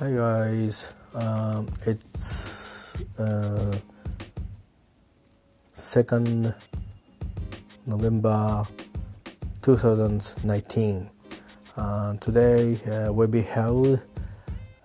[0.00, 3.76] Hi guys, um, it's uh,
[5.74, 6.54] second
[7.84, 8.64] November
[9.60, 11.10] 2019.
[11.76, 14.02] Uh, today uh, will be held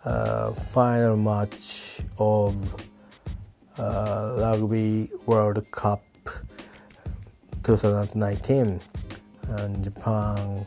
[0.04, 2.76] uh, final match of
[3.78, 6.04] uh, Rugby World Cup
[7.64, 8.82] 2019
[9.48, 10.66] in Japan.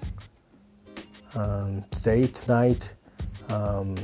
[1.34, 2.94] Um, today, tonight,
[3.50, 3.94] um,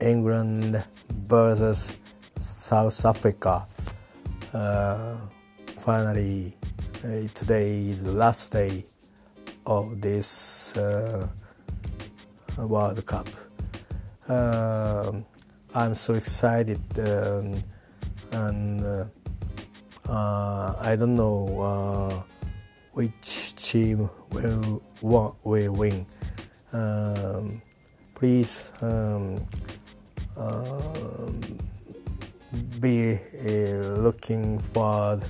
[0.00, 0.84] England
[1.28, 1.96] versus
[2.36, 3.66] South Africa.
[4.52, 5.20] Uh,
[5.76, 6.54] finally,
[7.04, 8.84] uh, today is the last day
[9.66, 11.28] of this uh,
[12.58, 13.28] World Cup.
[14.28, 15.24] Um
[15.74, 17.62] I'm so excited, um,
[18.32, 19.04] and uh,
[20.08, 22.22] uh, I don't know uh,
[22.92, 26.06] which team will will win.
[26.72, 27.60] Um,
[28.14, 29.46] please um,
[30.38, 31.40] um,
[32.80, 33.48] be uh,
[34.00, 35.24] looking forward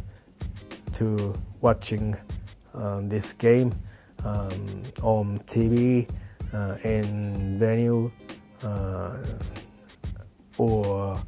[0.92, 2.14] to watching
[2.74, 3.72] uh, this game
[4.24, 6.08] um, on TV
[6.52, 8.10] uh, in venue
[8.62, 9.16] uh,
[10.56, 11.20] or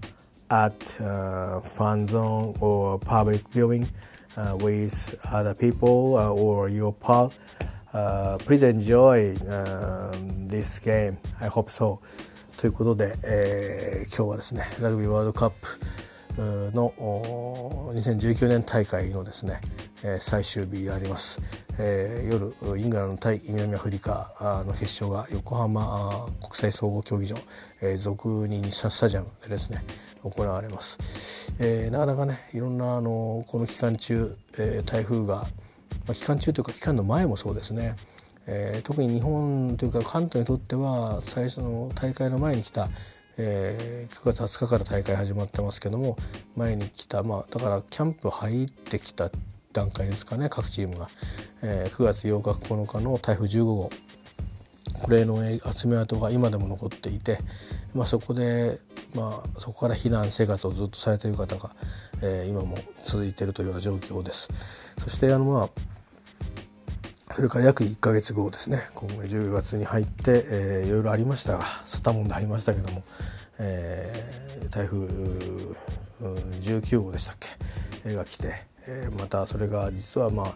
[0.51, 3.89] at uh, fan zone or public viewing
[4.37, 7.33] uh, with other people uh, or your pal.
[8.41, 11.19] Please enjoy um, this game.
[11.41, 12.01] I hope so.
[12.61, 15.51] ということで、えー今日はですねラグビーワールドカッ
[16.37, 19.63] プのおー2019年大会のですね、
[20.03, 21.41] えー最終日であります、
[21.79, 27.37] えー夜イングランド対南アフリカの決勝が横浜国際総合競技場、
[27.81, 29.83] えー俗に日産スタジアムでですね
[30.23, 35.47] 行われます、えーなかなかねいろんなあのこの期間中、えー台風が、
[36.07, 37.97] まあ、期間中というか期間の前もそうですね。
[38.53, 42.89] えー特に日本というか関東にとっては最初の大会の前に来た、
[43.37, 46.17] えー9月20日から大会始まってますけども
[46.57, 49.31] 前に来たまあだからキャンプ入ってきた
[49.73, 51.09] 段階ですかね各チームが、
[51.63, 53.91] えー9月8日9日の台風15号
[54.95, 55.39] これの
[55.73, 57.39] 爪痕が今でも残っていて、
[57.95, 58.79] まあ、そこで、
[59.15, 61.71] まあ、そこから避難生活をずっとされている方が、
[62.23, 64.49] えー今も続いているというような状況です。
[64.99, 65.90] そしてあのまあ
[67.35, 68.83] それから約1ヶ月後ですね。
[68.95, 73.03] 今後10月に入って、えーいろいろありましたが吸ったもんでありましたけども、
[73.59, 75.07] えー台風
[76.61, 77.37] 19号でしたっ
[78.05, 78.55] け、が来て、
[78.87, 80.55] えーまたそれが実はまあ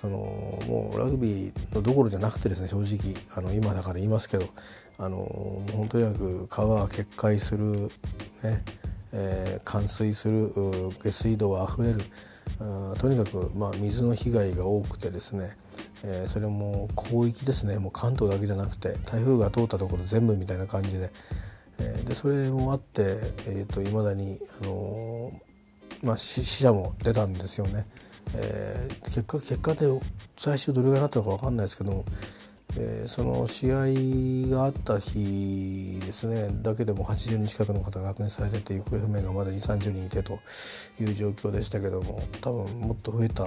[0.00, 0.16] その
[0.66, 4.46] もうラグビーのどころじゃなくてですね正直あの今だから言いますけど
[4.98, 7.90] あのもう本当になく川が決壊する、
[8.42, 8.62] ね
[9.12, 10.52] えー冠水する
[11.02, 12.00] 下水道があふれる
[12.58, 15.56] あとにかく、まあ、水の被害が多くてですね、
[16.02, 21.10] えーそれも広域ですねもう関東だけじゃなくて台風が通ったところ全部みたいな感じで,、
[21.78, 27.86] えーでそれもあっていま、えーと未だに、あのーまあ、死死者も出たんですよね。
[28.34, 29.86] えー結果結果で
[30.36, 32.04] 最終どれぐらいになったのか分かんないですけども、
[32.76, 40.38] えーその試合があった日ですねだけでも80人近くの方が確認されてて行方不明がまだ2 3 0人いてと
[41.00, 43.44] いう状況でしたけども多分もっと増えた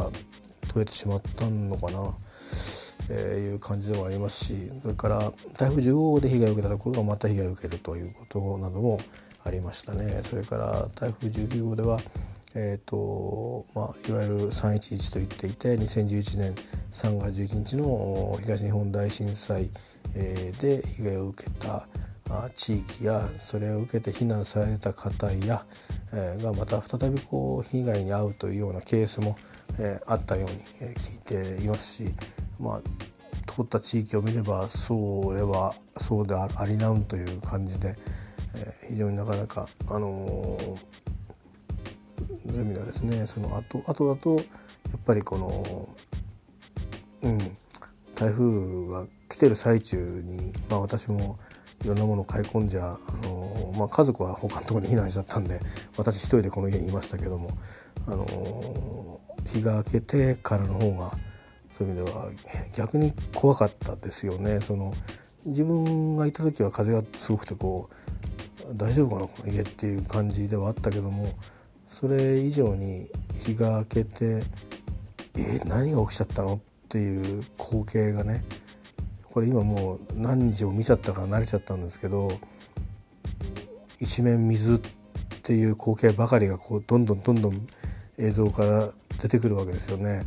[0.73, 2.15] 増えてしまったのかな、
[3.09, 5.19] えーいう感じでもありますしそれから
[5.57, 8.99] 台風15号で被害を受けたところがまた被害を受けるということなども
[9.45, 10.21] ありましたね。
[10.23, 11.99] それから台風19号では
[12.55, 16.55] えーとまあ、いわゆる311と言っていて2011年
[16.91, 19.71] 3月11日の東日本大震災、
[20.13, 21.87] で被害を受けた
[22.53, 25.65] 地域やそれを受けて避難された方や、
[26.13, 29.35] がまた再びこう被害に遭うというようなケースも、
[30.05, 30.49] あったよう
[30.85, 32.13] に、聞いていますし、
[32.59, 37.95] まあ、通った地域を見ればそれはそうであありなんという感じで、
[38.89, 41.03] 非常になかなか、あのー
[42.17, 44.43] そういう意味ではですねその後後だとやっ
[45.05, 45.89] ぱりこの
[47.23, 47.37] うん
[48.15, 51.39] 台風が来てる最中に、まあ、私も
[51.83, 55.59] いろんなものを買い込んじゃあの、まあ、家族は他のところに避難しちゃったんで
[55.97, 57.49] 私一人でこの家にいましたけども
[58.07, 61.17] あの日が明けてからの方が
[61.71, 62.29] そういう意味では
[62.75, 64.61] 逆に怖かったですよね。
[64.61, 64.93] その
[65.45, 67.89] 自分がいた時は風がすごくてこ
[68.71, 71.27] う大丈夫かなこの家っていう感じではあったけども
[71.93, 73.07] それ以上に
[73.45, 74.43] 日が明けて
[75.37, 76.55] え何が起きちゃったの？
[76.55, 76.59] っ
[76.89, 78.43] ていう光景がね
[79.29, 82.29] これ今もう何日も見ちゃったから慣れちゃったんですけど
[83.99, 84.79] 一面水っ
[85.43, 87.67] ていう光景ばかりがこうどんどんどんどん
[88.17, 88.89] 映像から
[89.21, 90.25] 出てくるわけですよね。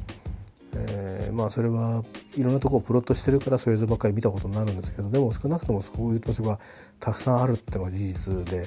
[0.72, 2.04] えー、まあそれは
[2.36, 6.58] いろんなとこをプロットしてるからそういう映像ばっかり見たことになるんですけどでも少なくともそういう場所が
[7.00, 8.66] たくさんあるっていうのは事実で、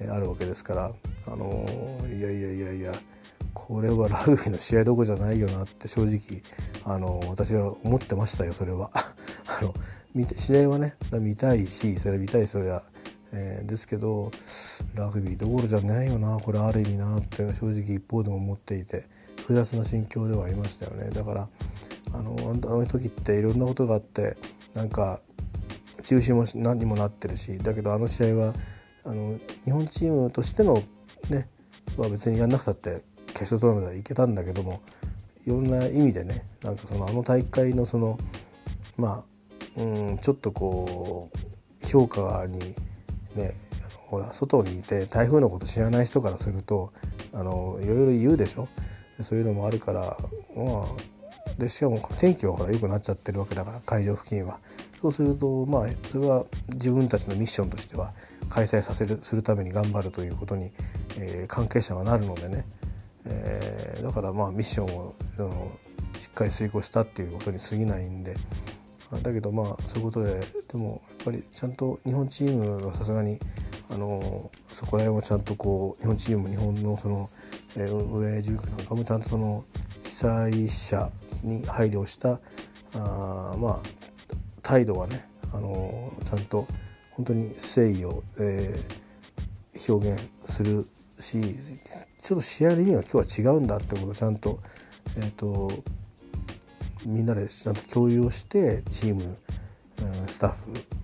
[0.00, 0.90] あるわけですから
[1.26, 1.66] あの、
[2.08, 2.92] いやいやいやいや
[3.54, 6.42] これはラグビーの試合どころじゃないよなって正直
[6.84, 8.90] あの私は思ってましたよそれは。
[9.46, 9.74] あの
[10.36, 12.82] 試合はね見たいしそれは見たいそれは、
[13.32, 14.30] えー、ですけど
[14.94, 19.06] ラグビーどころじゃないよなこれある意味なって正直一方でも思っていて
[19.38, 21.10] 複雑な心境ではありましたよね。
[21.10, 21.48] だから
[22.12, 24.36] あのあの時っていろんなことがあって
[24.74, 25.20] なんか
[26.02, 28.54] 中止も何にもなってるしだけどあの試合は
[29.04, 30.82] あの日本チームとしての
[31.30, 31.48] ね
[31.96, 34.80] は別にやんなくたって決勝トーナメントはいけたんだけども
[35.46, 38.18] いろんな意味でねなんかそのあの大会のその
[38.96, 39.24] ま
[39.76, 42.58] あ、うん、ちょっとこう評価に
[43.34, 43.52] ね
[44.06, 46.92] ほら外にいて台風のこと知らない人からすると
[47.32, 48.68] あのいろいろ言うでしょ？
[49.22, 50.00] そういうのもあるから
[50.56, 50.86] まあ
[51.58, 54.58] でしかも天気はほら良くなっちゃってるわけだから会場付近は。
[55.00, 58.12] そうするとまあそれは自分たちのミッションとしては
[58.48, 60.70] 開催させるするために頑張るということに、
[61.18, 62.64] えー、関係者はなるのでね。
[63.26, 65.72] えー、だからまあミッションをあの
[66.18, 68.36] しっかり遂行したっていうことに過ぎないんで。
[69.22, 70.40] だけどまあそういうことで
[70.72, 73.38] でもやっぱりちゃんと日本チームはさすがに
[73.90, 77.28] あのそこら辺はちゃんとこう日本チーム日本のその、
[77.76, 79.64] えー、運営塾なんかもちゃんとその
[80.02, 81.10] 被災者
[81.44, 82.40] に配慮した
[82.94, 83.88] あまあ
[84.62, 86.66] 態度はねあのちゃんと
[87.12, 90.84] 本当に誠意を、えー、表現する
[91.20, 91.40] し
[92.22, 94.58] ちょっと試合の意味が今日は違うんだってことをちゃんと,、
[95.16, 95.70] えーと、
[97.04, 99.36] みんなでちゃんと共有をしてチーム、
[100.26, 100.54] スタッ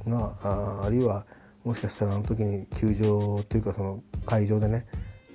[0.04, 1.24] フがああるいは
[1.62, 4.86] もしかしたらあの時に球場というかその会場でね、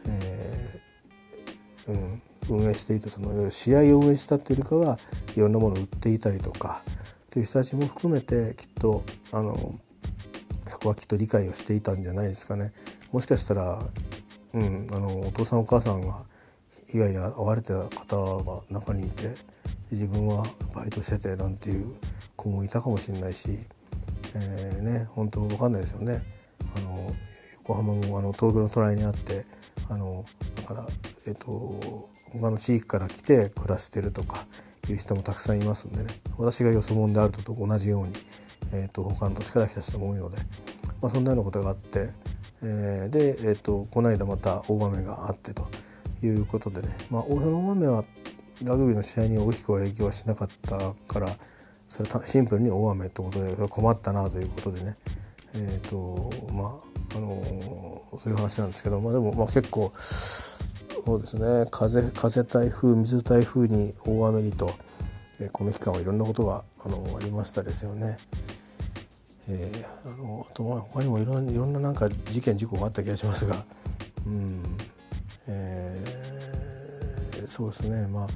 [0.08, 5.00] えーうん、運営していたその試合を運営したっていうよりかは
[5.36, 6.84] いろんなものを売っていたりとか
[7.30, 9.76] という人たちも含めてきっとあの
[10.72, 12.72] そこはきっと理解をしていたんじゃないですかね。
[13.12, 13.80] もしかしたら
[14.56, 16.24] うん、あのお父さんお母さんが
[16.88, 17.74] 被害に遭われてた
[18.16, 19.36] 方が中にいて
[19.92, 21.94] 自分はバイトしててなんていう
[22.38, 23.50] 子もいたかもしれないし、
[24.34, 26.24] えー、ね本当分かんないですよね。
[26.76, 27.14] あの
[27.58, 29.46] 横浜もあの東京の隣にあって
[29.90, 30.24] あの
[30.56, 30.88] だから、
[31.28, 34.46] えっと、他の地域から来て暮らしてるとか
[34.90, 36.10] いう人もたくさんいますんでね。
[36.38, 38.14] 私がよそ者であるとと同じように、
[38.74, 40.38] えっと、他の土地から来た人も多いので、
[41.02, 42.10] まあ、そんなようなことがあって
[42.62, 45.68] えー、で、えーと、この間また大雨があってと
[46.24, 48.04] いうことでね、まあ、その大雨は
[48.64, 51.30] ラグビーの試合に大きくは影響はしなかったから
[51.90, 54.98] それシンプルに大雨ってことで困ったなということでね。
[55.54, 56.78] えっ、ー、とま
[57.14, 59.94] ああのー、そういう話なんですけど、まあ、でもまあ結構
[61.06, 61.68] そうですね。
[61.70, 64.72] 風風台風水台風に大雨にと、
[65.40, 68.18] えー、この期間はいろんなことがあのありましたですよね。
[69.48, 73.64] えー、あのあと他にもいろんいろんななんか事件事故があった気がしますが、
[74.26, 74.64] うん。
[75.48, 78.08] えー、そうですね。
[78.08, 78.28] まあ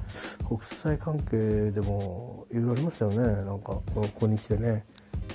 [0.46, 3.18] 国際関係でもいろいろありましたよね。
[3.18, 4.84] なんかこのここに来てね、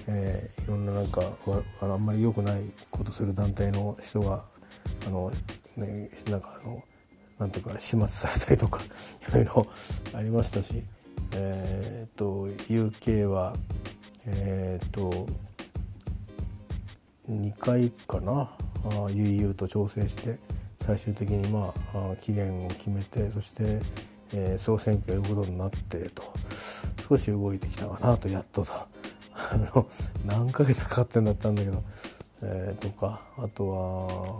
[0.07, 1.21] えー、いろんななんか
[1.81, 2.61] ああんまり良くない
[2.91, 4.45] ことする団体の人が
[5.05, 5.29] あの、
[5.75, 6.81] ね、なんかあの
[7.39, 8.81] なんていうか始末されたりとか
[9.29, 9.67] いろいろ
[10.13, 10.83] ありましたし
[11.31, 13.55] えー、っと UK は
[14.25, 15.27] えー、っと
[17.29, 18.51] 2回かな？
[19.11, 20.37] 悠々と調整して
[20.79, 23.81] 最終的にまあ期限を決めてそして、
[24.33, 26.21] えー、総選挙をやることになってと
[27.09, 28.71] 少し動いてきたかなとやっとと。
[29.37, 29.85] あの
[30.25, 31.83] 何ヶ月かかってんだったんだけど、
[32.41, 33.67] えー、とかあと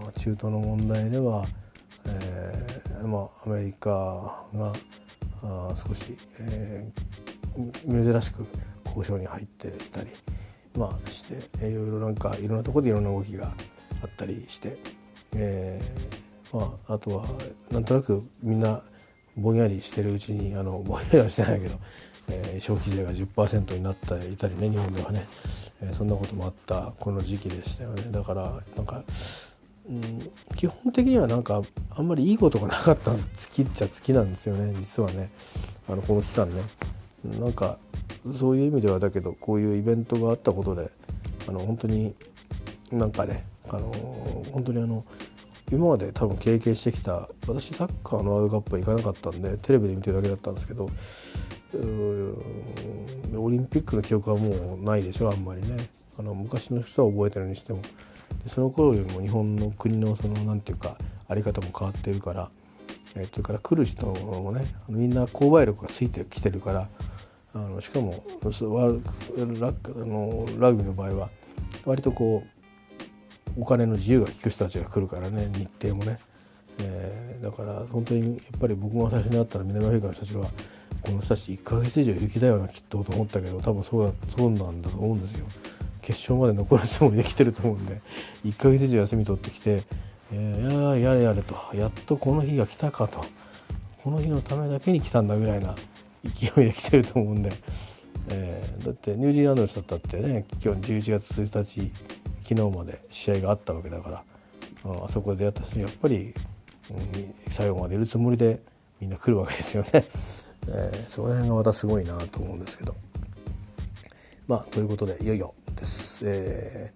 [0.06, 1.46] は中東の問題では、
[2.08, 3.90] えーまあ、アメリカ
[4.56, 4.74] が
[5.44, 8.46] あ少し、えー、珍しく
[8.86, 10.10] 交渉に入っていたり。
[10.78, 11.36] まあして、
[11.66, 13.54] いろいろなんかいろんなところでいろんな動きが
[14.02, 14.78] あったりして、
[15.34, 17.26] えー、まあ、あとは
[17.72, 18.82] なんとなくみんな
[19.38, 21.78] ぼんやりしてるうちにあのぼんやりはしてないけど、
[22.30, 25.28] えー、消費税が10%になっていたりね日本ではね、
[25.82, 29.04] えー、そんなこともあったこの時期でしたよねだからなんか、
[29.88, 31.62] うん、基本的にはなんか
[31.92, 35.30] あんまりいいことがなかった月っちゃ月なんですよね実はね。
[35.88, 36.62] あのこの期間ね。
[37.40, 37.78] なんか
[38.34, 40.90] そういう意味ではだけどこういうイベントがあったことで
[41.48, 42.14] あの本当に
[42.92, 43.92] なんかねあの
[44.52, 45.04] 本当にあの
[45.72, 50.90] 今まで多分経験してきた私サッカーのワールドカップは行かなかったんでテレビで見てるだけだったんですけど
[51.76, 55.90] オリンピックの記憶はもうないでしょあんまりね。
[56.18, 57.82] あの昔の人は覚えてるにしても。
[58.44, 62.50] でその頃よりも日本の国のその何て言うか在り方も変わっているから、
[63.16, 66.88] えー、それから来る人もねみんな購買力がついてきてるから
[67.54, 69.74] あのしかもララ
[70.06, 71.30] のラグビーの場合は
[71.86, 72.56] 割とこう
[73.62, 76.18] お金の自由が利く人たちが来るからね日程もね、
[76.80, 80.46] えー、だから本当にやっぱり僕が最初に会ったら南アフリカの人たちは
[81.02, 85.46] この人たち1ヶ月以上いる気だよなきっとと思ったけど多分そうそうなんだと思うんですよ。
[86.06, 88.00] 決勝まで残るつもりで来てると思うんで
[88.46, 89.84] 1ヶ月以上休み取ってきて、
[90.32, 93.26] えー、やれやれとやっとこの日が来たかと
[94.04, 95.76] この日のためだけに来たんだぐらいな
[96.24, 97.52] 勢いで来てると思うんで、
[98.30, 101.92] えー、だってニュージーランドの人だったってね今日11月1日
[102.44, 104.24] 昨日まで試合があったわけだから
[104.86, 106.34] あそこで出会った人にやっぱり、
[106.92, 108.60] うん、最後までいるつもりで
[109.02, 109.90] みんな来るわけですよね。
[109.96, 112.96] えー、その辺がまたすごいなと思うんですけど。
[114.48, 116.24] まあということでいよいよです。
[116.28, 116.94] え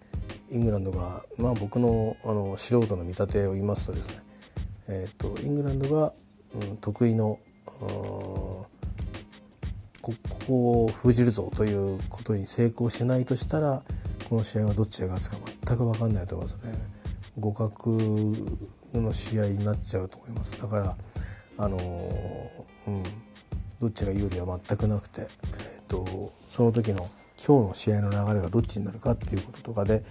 [0.49, 4.21] ー、イングランドが、まあ、僕のあの素人の見立てを言いますとですね、
[4.87, 6.13] えーと、イングランドが、
[6.55, 8.67] うん、得意のこ
[10.47, 13.83] こを封じるぞということに成功しないとしたら
[14.27, 16.73] この試合はどっちが勝つか全く分かんないと思いますね。
[17.35, 17.99] 互角
[18.93, 20.59] の試合になっちゃうと思います。
[20.59, 20.97] だから
[21.57, 21.81] あのー、
[22.87, 23.03] うん
[23.79, 26.05] どっちが有利は全くなくて、えーと、
[26.35, 27.07] その時の
[27.45, 30.03] 今日の試合の流れがどっちになるかっていうこととかで、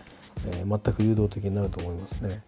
[0.46, 2.42] えー、全く誘導的になると思いますね。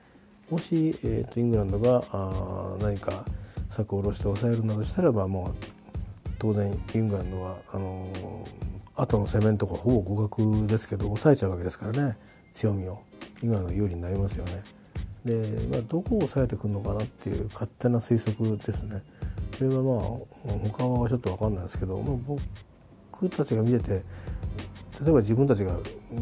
[0.51, 3.25] もし、えーと、イングランドがあ何か
[3.69, 5.55] 策を下ろして抑えるなどしたらばもう
[6.39, 12.17] 当然イングランドはあのー、後の攻めんとこほぼ互角ですけど抑えちゃうわけですからね
[12.53, 13.01] 強みを
[13.43, 14.63] イングランド有利になりますよね。
[15.25, 15.35] で、
[15.71, 19.03] まあ、どこを抑えてくるのかなっていう勝手な推測ですね。
[19.57, 22.39] それはまあ他はちょっと分かんないですけど、まあ、
[23.13, 24.03] 僕たちが見てて
[25.03, 25.77] 例えば自分たちが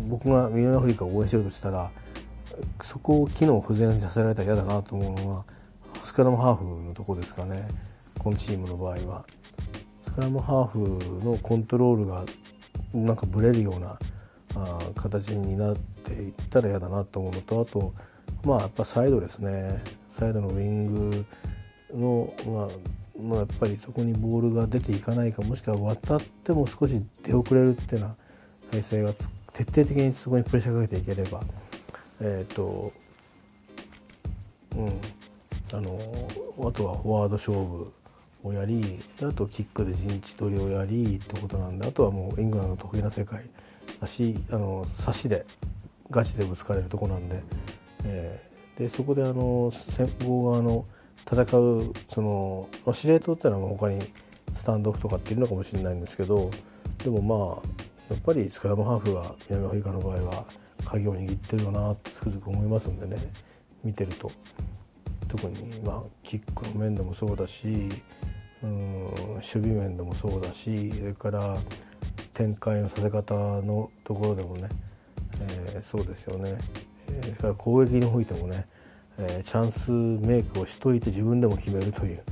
[0.08, 1.90] 僕が南アフリカを応援してるとしたら
[2.82, 5.44] そこを機能不全にさせられたら嫌だなと思うのは
[6.04, 7.62] スクラムハーフのとこですかね
[8.18, 9.24] このチームの場合は。
[10.02, 12.24] スクラムハーフのコントロールが
[12.92, 13.98] なんかブレるような
[14.56, 17.94] あ形になっていったら嫌だなと思うのとあと
[18.42, 21.24] まあやっぱサイドですねサイドのウィング
[21.94, 22.68] の、まあ、
[23.20, 28.16] まあ、やっぱりそこにボールが出ていかないかもしくは渡っても少し出遅れるっていうような
[28.70, 29.12] 体制が
[29.52, 31.42] 徹底的にそこにプレッシャーかけていければ
[32.20, 32.92] えっ、ー、と
[34.76, 35.00] うん
[35.72, 35.98] あの
[36.68, 37.92] あとはフォワード勝負
[38.42, 43.42] をやりあとキックで陣地取りをやりってことなんであとはもうイングランド得意な世界
[44.00, 45.44] だしあの差しで
[46.10, 47.42] ガチでぶつかれるとこなんで,、
[48.04, 50.86] えー、でそこであの先方側の
[51.30, 54.00] 戦うその、まあ、司令塔っていうのは他に
[54.54, 56.50] スタンドオフとかっているのかもしれないんですけど
[57.04, 60.44] でもまあやっぱりスクラムハーフが南アフリカの場合は
[60.84, 63.16] 鍵を握ってるよなってつくづく思いますんでね。
[63.84, 64.30] 見てると。
[65.28, 67.90] 特にまあキックの面でもそうだし
[68.62, 71.58] うん守備面でもそうだしそれから
[72.32, 74.68] 展開のさせ方のところでもね、
[75.40, 76.56] えー、そうですよね、
[77.10, 78.66] えー、それから攻撃においてもね
[79.20, 82.22] えー、チャンスメイクをしといて自分でも決めるという。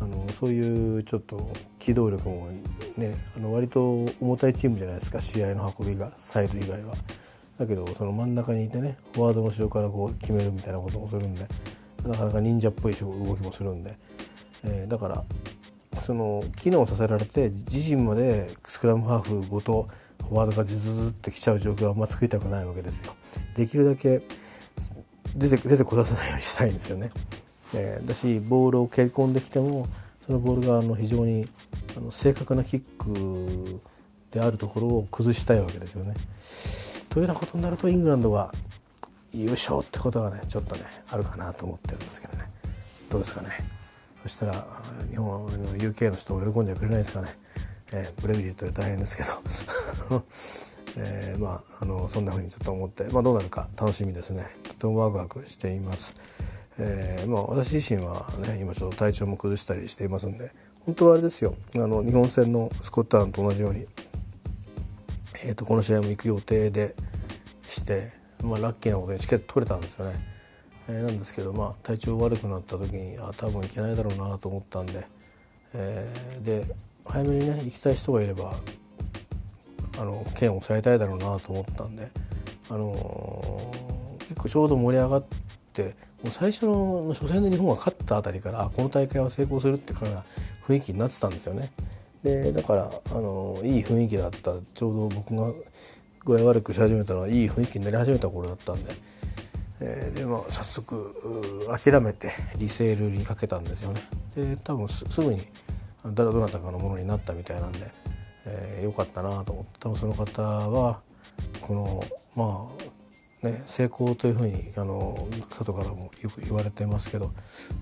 [0.00, 2.48] あのそういうちょっと機動力も
[2.96, 6.94] ねあの割と重たいチームじゃないですか試合の運びがサイド以外は。
[7.58, 11.46] だけどその真ん中にいてねフォワードの後ろからこう決めるみたいなこともするんで
[12.06, 13.98] なかなか忍者っぽい動きもするんで、
[14.64, 15.24] えー、だから
[16.00, 19.86] その機能させられて自身までスクラムハーフごと
[20.20, 23.14] フォワードがズズズってきちゃう状況はあんま作りたくないわけですよ。
[23.54, 24.22] できるだけ
[25.36, 27.10] 出て出てこさないようにしたいんですよね。
[27.74, 29.86] えー、だしボールを蹴り込んできても
[30.26, 31.48] そのボールがあの非常に
[31.96, 33.80] あの正確なキック
[34.30, 36.14] であるところを崩したいわけですよね。
[37.08, 38.52] というようなことになるとイングランドが
[39.32, 42.44] 優勝ってことがねちょっとねあるかなと思ってるんですけどね。
[43.10, 43.48] どうですかね。
[44.22, 44.66] そしたら
[45.10, 47.38] 日本の UK の人喜んでくれないですかね、
[47.92, 49.24] えー、ブレグジットで大変ですけ
[50.08, 50.24] ど。
[50.96, 54.46] えー、まああのそんな風にちょっと思って、まあ、どうなるか楽しみですね。
[54.64, 56.14] とてもワクワクしています。
[56.82, 60.50] えー、まあ、私自身はね今ちょっと体調も崩したりしていますんで
[60.86, 63.86] 本当はあれですよあの日本戦のスコットランドと同じように、
[65.44, 66.96] えーと、この試合も行く予定で
[67.66, 70.14] して、まあ、ラッキーなことにチケット取れたんですよね。
[70.88, 75.06] えー、なんですけど、まあ、体調悪くなった時にあ多分行けないだろうなと思ったんで、
[75.74, 76.64] えー、で
[77.06, 78.54] 早めにね行きたい人がいれば
[79.98, 82.08] あの剣を抑えたいだろうなと思ったんで、
[82.70, 85.24] あのー、結構ちょうど盛り上がっ
[85.72, 85.94] て
[86.28, 90.24] う最初の初戦で日本が勝ったあたりからこの大会は成功するってかな
[90.66, 91.70] 雰囲気になってたんですよね。
[92.22, 94.52] でだから、あの、いい雰囲気だった。
[94.58, 95.52] ちょうど僕が
[96.24, 98.92] 具合悪くし始めたのはいい雰囲気になり始めた頃だったんで、
[99.80, 104.02] えー、でまあ早速諦めてリセールにかけたんですよね。
[104.36, 105.40] で多分すぐに
[106.04, 107.90] 誰どなたかのものになったみたいなんで、
[108.44, 111.00] えー、よかったなと思って多分その方は
[111.62, 112.04] この
[112.36, 112.89] まあ
[113.42, 117.32] ね成功というふうにあの外からもよく言われてますけど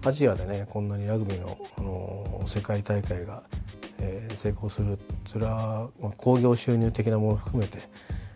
[0.04, 3.42] アジアでねこんなにラグビーのあの世界大会が、
[3.98, 7.78] えー、成功するそれは、まあ、興行収入的なものを含めて、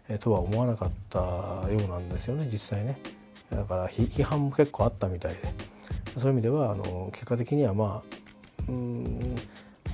[0.08, 2.98] えー、とは思わなかったようなんですよね実際ね。
[3.50, 5.40] だから批判も結構あったみたいで
[6.16, 8.22] そういう意味ではあの結果的にはまあ
[8.68, 9.36] うん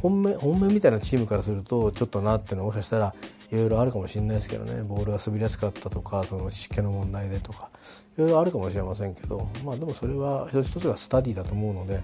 [0.01, 3.15] 本命本命みたいなチームからするとちょっとなっていうのはもしかしたら
[3.51, 4.83] いろいろあるかもしれないですけどね。
[4.83, 7.71] ボールが滑りやすかったとかその湿気の問題でとか
[8.17, 12.03] いろいろあるかもしれませんけどまあでもそれは一つ一つがスタディだと思うので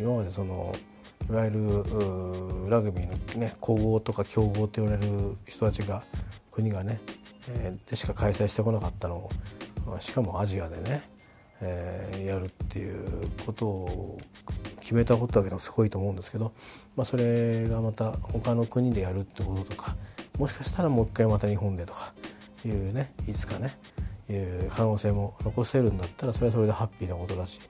[0.00, 0.74] 今までその
[1.28, 6.02] いわゆるラグビーのね古豪とか強豪と言われる人たちが
[6.50, 7.00] 国がね、
[7.50, 9.30] えー、でしか開催してこなかったのを
[10.00, 11.02] しかもアジアでね、
[11.60, 14.18] えー、やるっていうことを
[14.80, 16.52] 決めたことだけでもすごいと思うんですけど、
[16.96, 19.96] まあ、それがまた他の国でやるってこととか
[20.38, 22.12] もしかしたらもう一回また日本でとか
[22.64, 23.76] いうねいつかね
[24.30, 27.60] いう可能性も残せるんだったらそれはそれでハッピーなことだし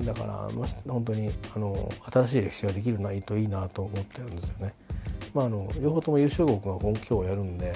[0.00, 4.74] だからま本当にあの新しい歴史ができるないといいなと思ってるんですよね。
[5.34, 7.74] まあ、あの両方とも優勝国が今日やるんで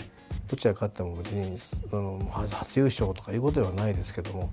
[0.48, 1.58] どちら勝っても別に
[1.92, 4.50] あの初優勝とかいうことではないですけども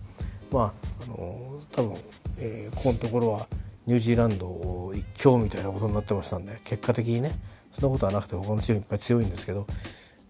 [0.52, 0.74] まあ
[1.04, 1.98] あの多分、
[2.38, 3.48] えー、ここのところは
[3.86, 7.40] ニュージーランド一強みたいなことになってましたんで結果的にね
[7.72, 9.68] そんなことはなくて他のチームいっぱい強いんですけど、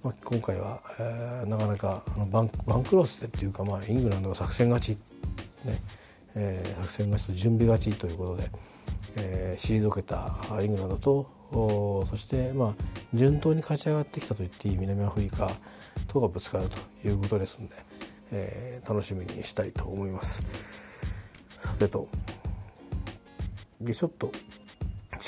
[0.03, 4.99] まあ、今回は、えー、なかなかあのバンバンクロスでっていうか、まあ、イングランドが作戦勝ち、
[5.65, 5.79] ね
[6.35, 8.49] えー、作戦勝ちと準備勝ちということで、
[9.17, 10.31] えー、退けた
[10.61, 15.51] イングランドとそしてまあ順当に勝ち上がってきたと言っていい南アフリカ
[16.07, 17.75] とがぶつかるということですので、
[18.31, 20.43] えー、楽しみにしたいと思います。
[21.49, 22.07] さてと
[23.81, 24.31] でちょっと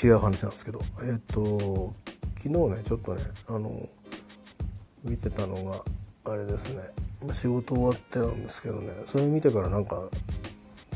[0.02, 1.94] 違う話なんですけどえっ、ー、と
[2.36, 3.88] 昨日ねちょっとねあの
[5.04, 6.82] 見てたのがあれですね。
[7.32, 8.92] 仕事終わってなんですけどね。
[9.06, 10.08] それ見てからなんか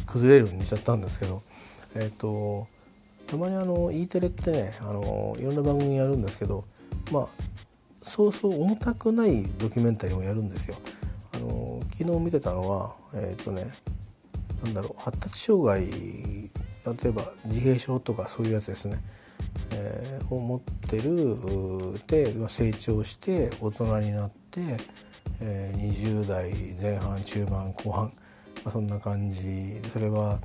[0.06, 1.42] 崩れるようにしちゃったんですけど。
[1.94, 2.68] えっ、ー、と
[3.26, 6.64] たまにあの E テレってねあのいろんな番組やるんですけど。
[7.12, 7.28] まあ
[8.02, 10.76] そうそう重たくないドキュメンタリーもやるんですよ。
[11.32, 13.66] あの昨日見てたのはえっ、ー、とね
[14.62, 18.98] なんだろう発達障害例えば自閉症とかそういうやつですね、
[19.72, 24.76] え、を持ってるで成長して大人になって、
[25.40, 28.10] え、20代前半中盤後半、
[28.64, 29.80] ま、そんな感じ。
[29.92, 30.38] それは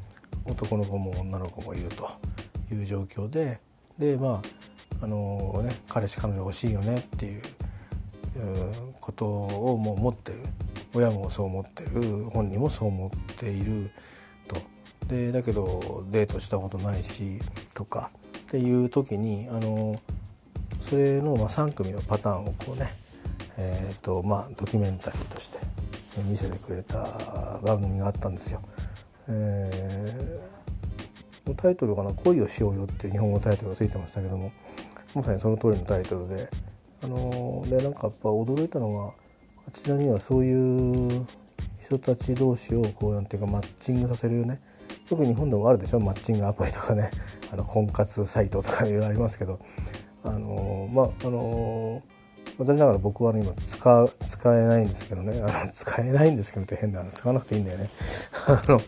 [0.46, 2.10] 男の子も女の子もいると
[2.74, 3.60] いう状況で
[3.98, 4.42] でま
[5.02, 7.42] ああのね彼氏彼女欲しいよねっていう
[9.00, 10.40] ことをもう持ってる。
[10.94, 12.26] 親もそう思ってる。
[12.32, 13.92] 本人もそう思っている
[14.48, 14.58] と。
[15.08, 17.40] でだけどデートしたことないし
[17.74, 18.12] とか
[18.52, 19.98] っていう時にあの
[20.82, 22.92] それのまあ3組のパターンをこうね
[23.58, 25.60] えーとまあ、ドキュメンタリーとして
[26.30, 28.62] 見せてくれた番組があったんですよ。
[29.28, 34.52] えー、タイトルかな「恋をしようよ」っていう日本語タイトルがついてましたけども
[35.14, 36.50] まさにその通りのタイトルで
[37.04, 39.14] あのでなんかやっぱ驚いたのが
[39.68, 41.26] あちらにはそういう
[41.80, 44.60] 人たち同士をこうなんていうかマッチングさせるよね
[45.12, 46.00] 特に日本でもあるでしょ？
[46.00, 47.12] マッチングアプリとかね。
[47.52, 49.60] あの婚活サイトとかいろいろありますけど。
[50.24, 52.02] あのまああの
[52.58, 55.42] 私ながら僕は、今使使えないんですけどね。
[55.42, 57.90] あの 使えないんですけどって変なの使わなくていいんだよね。
[58.48, 58.80] あの、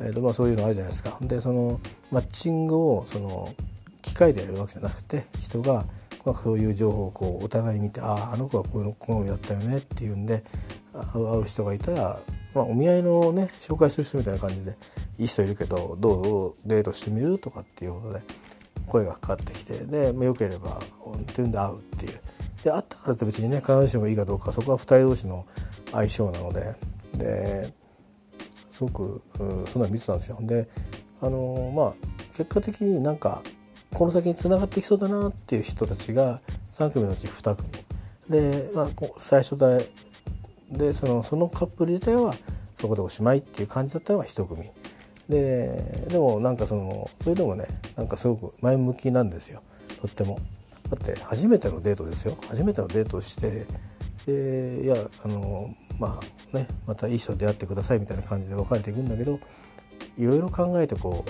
[0.00, 1.16] えーとまあ、そういうのあるじゃないですか。
[1.22, 3.48] でそのマッチングをその
[4.02, 5.86] 機械でやるわけじゃなくて人が
[6.24, 10.42] まあ、そういう情報をこうお互い見てあああの子はこういうの好みだったよねっていうんで
[10.92, 12.20] 会う人がいたら、
[12.54, 14.76] まあ、お見合いのね紹介する人みたいな感じで
[15.18, 18.22] いい人いるけどどうぞデートしてみるとかっていうことで
[18.86, 22.20] 声がかかってきてで、まあ、よければっていうんで会うっていう。
[22.64, 25.46] で会ったからって別にね必ずしもいいかどうかそこは2人同士の
[25.92, 26.74] 相性なので
[27.18, 27.72] で
[28.70, 29.22] すごく
[29.68, 30.38] そんなの見てたんですよ。
[30.40, 30.66] で
[31.20, 31.94] あのまあ
[32.28, 33.42] 結果的になんか
[33.94, 36.40] この先につながっていきそうだなっていう人たちが
[36.72, 37.68] 3組のうち2組。
[38.28, 39.88] で、まあ、最初で
[40.70, 42.34] でそのそのカップル自体は
[42.80, 44.64] そこでおしまいっていう感じだったのが1組。
[45.28, 49.62] ででもなんかそのそれでもねなんかすごく前向きなんですよ。
[50.00, 50.38] とっても。
[50.90, 52.36] だって初めてのデートですよ。
[52.48, 53.66] 初めてのデートをして
[54.26, 56.20] でいやあのま
[56.52, 59.38] あねまたいい人と出会ってくださいみたいな感じで別れていくんだけど
[60.16, 61.24] いろいろ考えてこ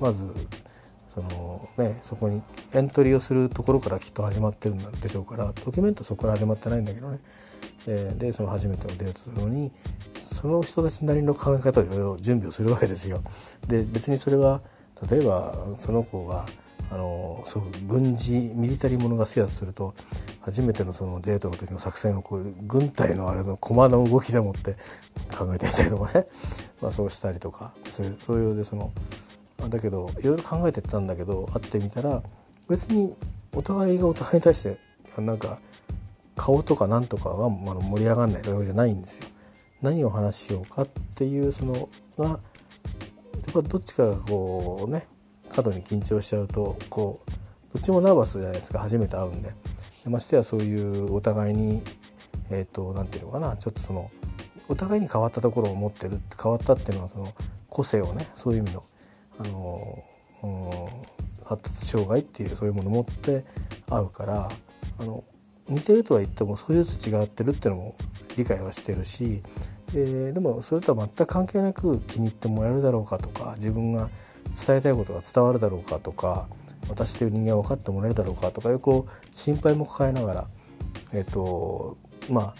[0.00, 0.24] うまず
[1.14, 7.18] そのねそこにエントリーをするところからきっと始まってるんでしょうからドキュメントはそこから始まってないんだけどね
[7.86, 9.70] えー、でその初めてのデートするのに
[10.16, 13.20] その人たちなりの考え方をいろいろ準備をするわけですよ。
[13.66, 14.62] で別にそれは
[15.10, 16.46] 例えばその子が
[16.90, 19.94] あのすごく軍事ミリタリーものが好きだとすると
[20.40, 24.76] 初めてのそのデートの時の作戦をこう軍隊のあれの駒の動きでもって
[25.36, 26.26] 考えてみたりとかね、
[26.80, 28.92] まあ、そうしたりとかそういうそういうでその
[29.68, 32.22] だけどいろいろ考えてたんだけど会ってみたら
[32.68, 33.14] 別に
[33.52, 34.78] お互いがお互いに対して
[35.20, 35.58] なんか
[36.36, 39.28] 顔とかなんとかが盛り上がらないわけじゃないんですよ。
[39.82, 42.40] 何を話しようかっていうそのが
[43.62, 45.06] どっちかがこうね
[45.50, 47.30] 過度に緊張しちゃうとこう
[47.74, 48.80] どっちもナーバスじゃないですか。
[48.80, 49.50] 初めて会うんで。
[50.04, 51.82] でましてやそういうお互いに
[52.50, 53.56] えっ、ー、と何て言うのかな。
[53.56, 54.10] ちょっとその
[54.68, 57.32] お互いに変わったところを持ってる変わったっていうのはその
[57.68, 58.82] 個性をねそういう意味の
[59.38, 60.04] あの、
[60.42, 60.70] うん、
[61.44, 63.44] 発達障害っていうそういうものを持って
[63.88, 64.50] 会うから
[64.98, 65.24] あの
[65.68, 67.96] 似てるとは言ってもそういうと違ってるっていうのも
[68.36, 69.42] 理解はしてるし
[69.92, 74.10] ででもそれとは全く関係なく気に入ってもらえるだろうかとか自分が
[74.66, 76.48] 伝えたいことが伝わるだろうかとか
[76.88, 80.46] 私という人間は分かってもらえるだろうかとかいうこう心配も抱えながら、
[81.12, 81.96] えーと
[82.30, 82.54] ま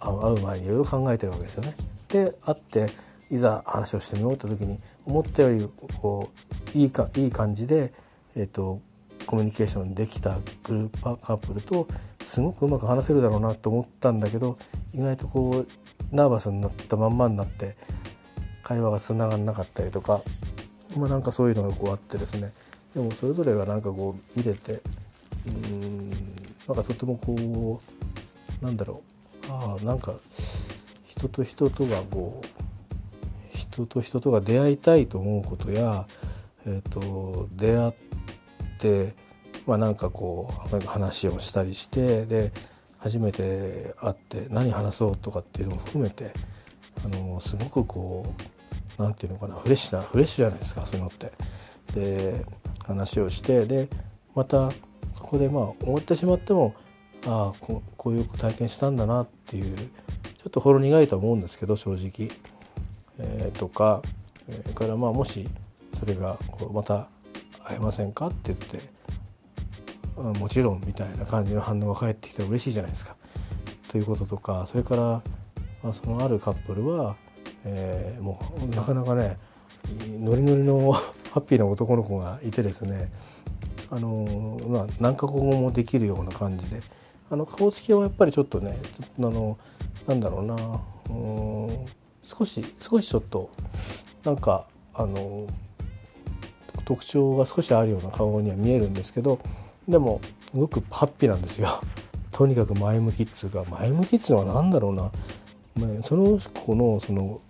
[0.00, 1.74] あ、会う前にいろいろ考えてるわけですよね。
[2.08, 2.90] で会って
[3.30, 5.68] いざ話をしてみようって時に思ったより
[6.00, 6.30] こ
[6.74, 7.92] ういいかいい感じで、
[8.36, 8.80] えーと、
[9.26, 11.88] コミュニケーションできたグループカップルと
[12.22, 14.58] すごくうまく話せるだろうなと思ったんだけど
[14.94, 17.76] 意外とこうナーバスになったまんまになって
[18.62, 20.20] 会話がつながんなかったりとか
[20.96, 22.50] まあ、なんかそういうのがこうあってですね。
[22.94, 24.82] でもそれぞれがなんかこう見てて
[25.46, 27.80] うんなんかとてもこ
[28.60, 29.02] うなんだろ
[29.48, 29.50] う。
[29.50, 30.14] ああなんか
[31.06, 32.46] 人と人とがこう
[33.72, 36.06] 人と人とが出会いたいと思うことや、
[36.66, 37.92] えーと、出会っ
[38.78, 39.14] て
[39.66, 42.52] まあなんかこうなんか話をしたりしてで
[42.98, 46.32] 初めて会って何話そうとかっていうのも含めて
[47.04, 48.26] あのすごくこ
[48.98, 51.32] う何て言うのかなフレッシュなフレッシュじゃないですかそういうのって。
[51.94, 52.46] で
[52.86, 53.88] 話をしてで
[54.34, 54.70] また
[55.14, 56.74] そこでまあ終わってしまっても
[57.26, 59.88] ああここういう体験したんだなっていうちょ
[60.48, 62.30] っとほろ苦いと思うんですけど正直。
[63.18, 64.02] えー、とか、
[64.48, 65.48] えー、からまあもし
[65.94, 67.08] それがこうまた
[67.64, 68.28] 会えませんか？
[68.28, 73.16] って言ってもちろんみたいな感じの反応が返ってきたら嬉しいじゃないですか。
[73.88, 75.02] ということとかそれから、
[75.82, 77.16] まあ、そのあるカップルは
[77.64, 78.40] えー、も
[78.72, 79.36] うなかなかね
[80.18, 80.92] ノリノリの
[81.32, 83.10] ハッピーな男の子がいてですね
[83.90, 86.80] あのまあ何カ国語もできるような感じで
[87.30, 89.58] あの顔つきはやっぱりちょっとねちょっとあの
[90.06, 90.56] なんだろうな
[91.10, 91.86] うん
[92.38, 93.50] 少し少しちょっと
[94.24, 95.46] なんかあの
[96.84, 99.38] 特徴が少しあるような顔には見えるんですけど
[99.86, 101.68] でもすごくハッピーなんですよ。
[102.30, 107.40] とにかく前向きっつうか前向きっつうのは何だろうな、ね、その子のその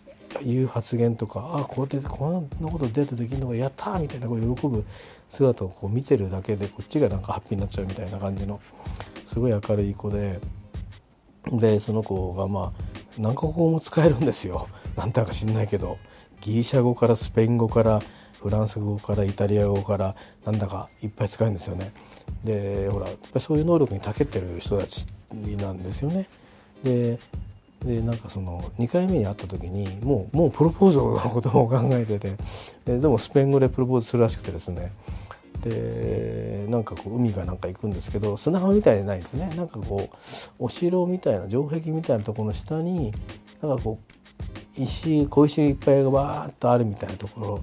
[0.42, 4.84] 言う発言とかああこうやってこんなことデートできるのがやったみたいなこう喜ぶ
[5.28, 8.60] 姿をこう見てるだけでこっちがなんかハッピーになっちゃうみたいな感じの
[9.26, 10.40] すごい明るい子で
[11.52, 15.98] でその子がまあ何か国語も使えるんですよ なんだか知んないけど
[16.40, 18.00] ギリシャ語からスペイン語から
[18.40, 21.92] フランス語からイタリア語からなんだかいっぱい使えるんですよね。
[22.44, 25.06] でほらやっぱそういう能力に長けてる人たち
[25.58, 26.28] なんですよね。
[26.82, 27.18] で
[27.84, 32.36] でなんかその2回目に会った時にもうもうプロポーズのことも考えてて
[32.84, 34.92] ででもスペイン語でプロポーズするらしくてですね
[35.62, 39.52] でなんかこう海がなんか行くんですけど砂浜みたいじゃないですね。
[39.56, 40.16] なんかこう
[40.58, 43.12] お城みたいな城壁みたいなところの下に
[43.62, 43.98] なんかこ
[44.78, 47.62] う石小石いっぱいがバーッとあるみたいなとこ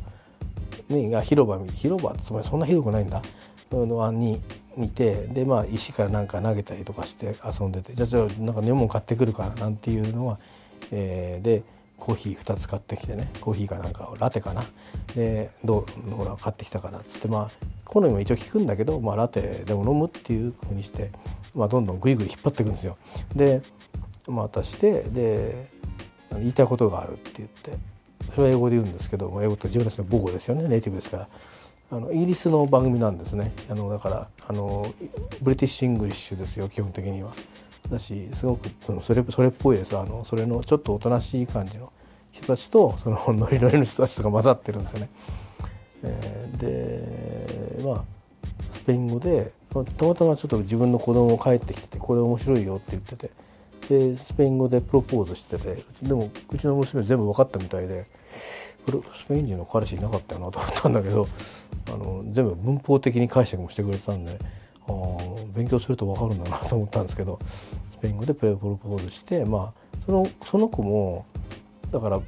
[0.89, 3.21] ろ、ね、が広場広場つまりそんな広くないんだ。
[3.71, 4.41] のに
[4.77, 10.37] 見てでまあ石からなんか投げたりとかして遊んでてじゃあじゃあなんか飲むも買ってくるからなんていうのは、
[10.91, 11.63] えー、で
[11.97, 14.63] コーヒー2つ買ってきてねコーヒーかなんかラテかな。
[15.15, 21.09] でどうほら買ってきたからっつってまあ好みも一応聞くんだけど、まあ、ラテでも飲むっていうふうにして、
[21.55, 22.97] まあ、どんどんグイグイ引っ張っていくんですよ。
[23.35, 23.63] で、
[24.27, 25.67] まあ、渡してで
[26.33, 27.71] 言いたいことがあるって言って
[28.35, 31.27] それは英語で言うんですけど英語って自分たちの母語ですよねネイティブですから。
[31.91, 34.85] あのイギリスの番組なんですねあのだからあの
[35.41, 37.31] British English ですよ基本的には。
[37.89, 41.91] だしすごくそのそれそれっぽいですあのそれのちょっとおとなしい感じの
[42.31, 45.09] 人たちとそのノリノリの人たちとか混ざってるんですよね。
[46.03, 48.03] えー、でまあ
[48.71, 49.51] スペイン語で
[49.97, 53.31] たまたまちょっと自分の子供帰ってきててこれ面白いよって言ってて
[53.89, 58.77] でスペイン語でプロポーズしててでもうちの娘全部分かったみたいでス
[59.27, 61.27] ペイン人の彼氏いなかったよなと思ったんだけど
[61.87, 64.39] あの全部文法的に解釈もしてくれてたんで
[64.87, 64.91] あ
[65.53, 71.25] 勉強すると分かるんだなと思ったんですけどスペイン語でプロポーズしてまあそのその子も
[71.91, 72.21] だから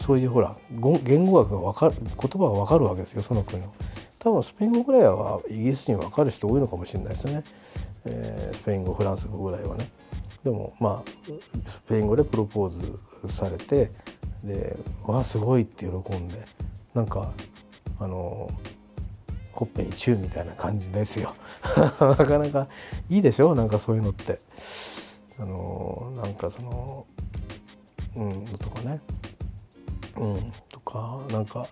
[0.00, 3.72] そういうほら言語学が分かる言葉が分かるわけですよその国の。
[4.18, 7.42] 多分スペイン語ぐらいはイギリス人分かる人多いのかもしれないですね、
[8.06, 9.88] えー、スペイン語フランス語ぐらいはね。
[10.42, 11.10] でもまあ
[11.68, 12.70] スペイン語でプロポー
[13.26, 13.90] ズされて
[14.42, 16.42] でわあすごいって喜んで
[16.94, 17.30] なんか
[17.98, 18.50] あの
[19.52, 21.34] ほっぺにチューみたいな感じですよ。
[22.00, 22.68] なかなか
[23.10, 23.54] いいでしょ？
[23.54, 24.38] なんかそういうのって。
[25.38, 27.06] あのなんかその
[28.16, 29.00] うんとかね。
[30.20, 31.66] うんとかなんか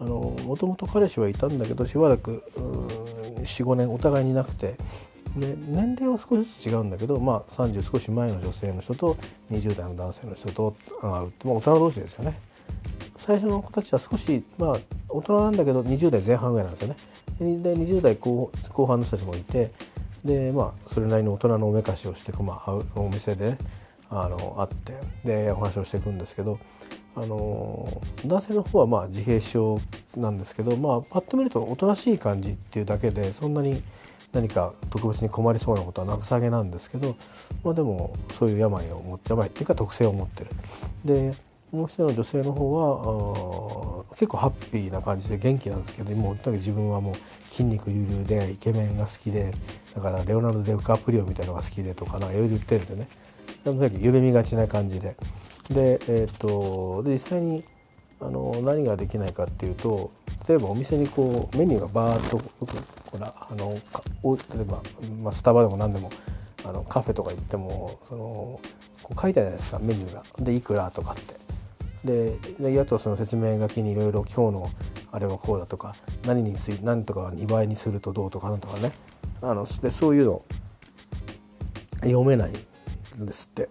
[0.00, 2.42] あのもともと彼氏はいたんだけどしばらく
[3.38, 4.74] 45年お互いになくて
[5.36, 9.16] で年齢は少しずつ違うんだけど、まあ、30少し前の女性の人と
[9.50, 11.22] 20代の男性の人と会う、まあ、
[11.54, 12.38] 大人同士ですよね。
[13.16, 14.76] 最初の子たちは少し、まあ、
[15.08, 16.96] 大人なんだけど20代前半ぐらいなんですよね。
[17.62, 19.70] で20代後後半の人たちもいて
[20.24, 23.56] で、まあ、それなりの大人のおめかしをして、まあ、お店で
[24.10, 26.58] あの会ってでお話をしていくんですけど
[27.14, 29.80] あの男性の方はまあ自閉症
[30.16, 33.82] なんですけど、まあ、パッと見るとおとなしい感じっていうだけでそんなに
[34.32, 37.16] 何か特別に困りそうなことはなくさげなんですけど、
[37.64, 40.50] まあ、でもそういう病を持って病っていうか特性を持ってる。
[41.04, 41.34] で
[41.70, 47.14] もう一人の女性の方は結構ハッピーな感じで元気なんですけどもうとにかく自分はもう
[47.50, 49.52] 筋肉隆々でイケメンが好きで
[49.94, 53.08] だからレオナルド・デカプリオみたいなのが好きでとかなんかいろいろ言ってるんですよね。
[53.64, 55.16] とにかく夢見がちな感じで。
[55.70, 57.64] で,、えーと、で実際に
[58.20, 60.12] あの何ができないかっていうと
[60.48, 62.38] 例えばお店にこうメニューがバーッと
[63.10, 64.82] ほらあの例えば、
[65.22, 66.10] まあ、スタバでも何でも
[66.64, 68.60] あのカフェとか行ってもその
[69.02, 70.22] こう書いてあるじゃないですかメニューが。
[70.38, 71.42] でいくらとかって。
[72.04, 74.70] でであとその説明書きにいろいろ今日の
[75.12, 75.94] あれはこうだとか
[76.26, 78.90] 何につい何とか2倍にするとどうとかなんとかね
[79.40, 80.42] あのでそういうの
[82.00, 83.68] 読めないんですって。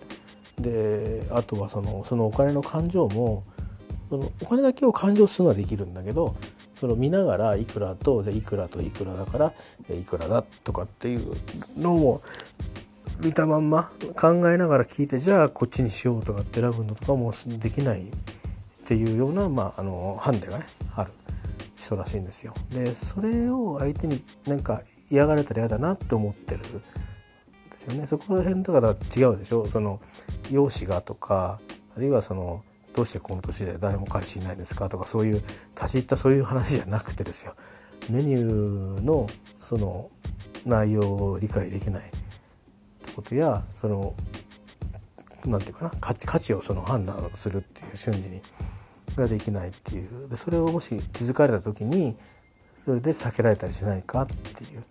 [0.60, 3.44] であとはそのそのお金の感情も
[4.10, 6.36] そのお金だけを勘定するのはできるんだけど
[6.80, 9.54] その見ながらいくらとでいくらといくらだから
[9.96, 11.36] いくらだとかっていう
[11.78, 12.22] のを
[13.20, 18.12] 見たまんま考えながら聞いてじゃあこっちにしようとかって選ぶのとかもできないっ
[18.84, 21.12] ていうような、まあ、あのハンデがねある
[21.76, 22.54] 人らしいんですよ。
[22.72, 26.62] でそれを相手になんか嫌がられたら嫌だなって思ってる
[27.86, 28.08] ですよね。
[28.08, 29.68] そこら辺だから違うでしょ？
[29.68, 30.00] その
[30.50, 31.60] 容姿がとか
[31.96, 32.64] あるいはその
[32.96, 34.90] どうしてこの年で誰も彼氏いないんですか？
[34.90, 35.34] とかそういう
[35.76, 37.56] 立ち入ったそういう話じゃなくてですよ。
[38.10, 39.28] メニューの
[39.60, 40.10] その
[40.66, 42.04] 内容を理解できない。
[42.04, 42.06] っ
[43.04, 44.14] てことやその
[45.46, 45.92] 何て言うかな？
[46.00, 48.42] 価値価値をその判断するっていう瞬時に
[49.16, 50.30] ができないっていう。
[50.30, 52.16] でそれをもし気づかれた時に
[52.86, 54.84] それで避けられたりしないかっていう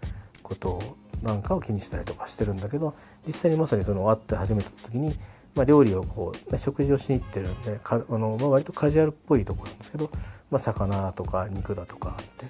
[0.42, 0.83] こと
[1.23, 2.95] なんかを気にしたりとかしてるんだけど
[3.27, 5.15] 実際にまさにその会って始めた時に
[5.55, 10.11] まあ、料理をこう、ね、食事をしに行ってるんでかあの、まあ、割とカジュアルっぽいところなんですけど、
[10.51, 12.47] まあ、魚とか肉だとかあって。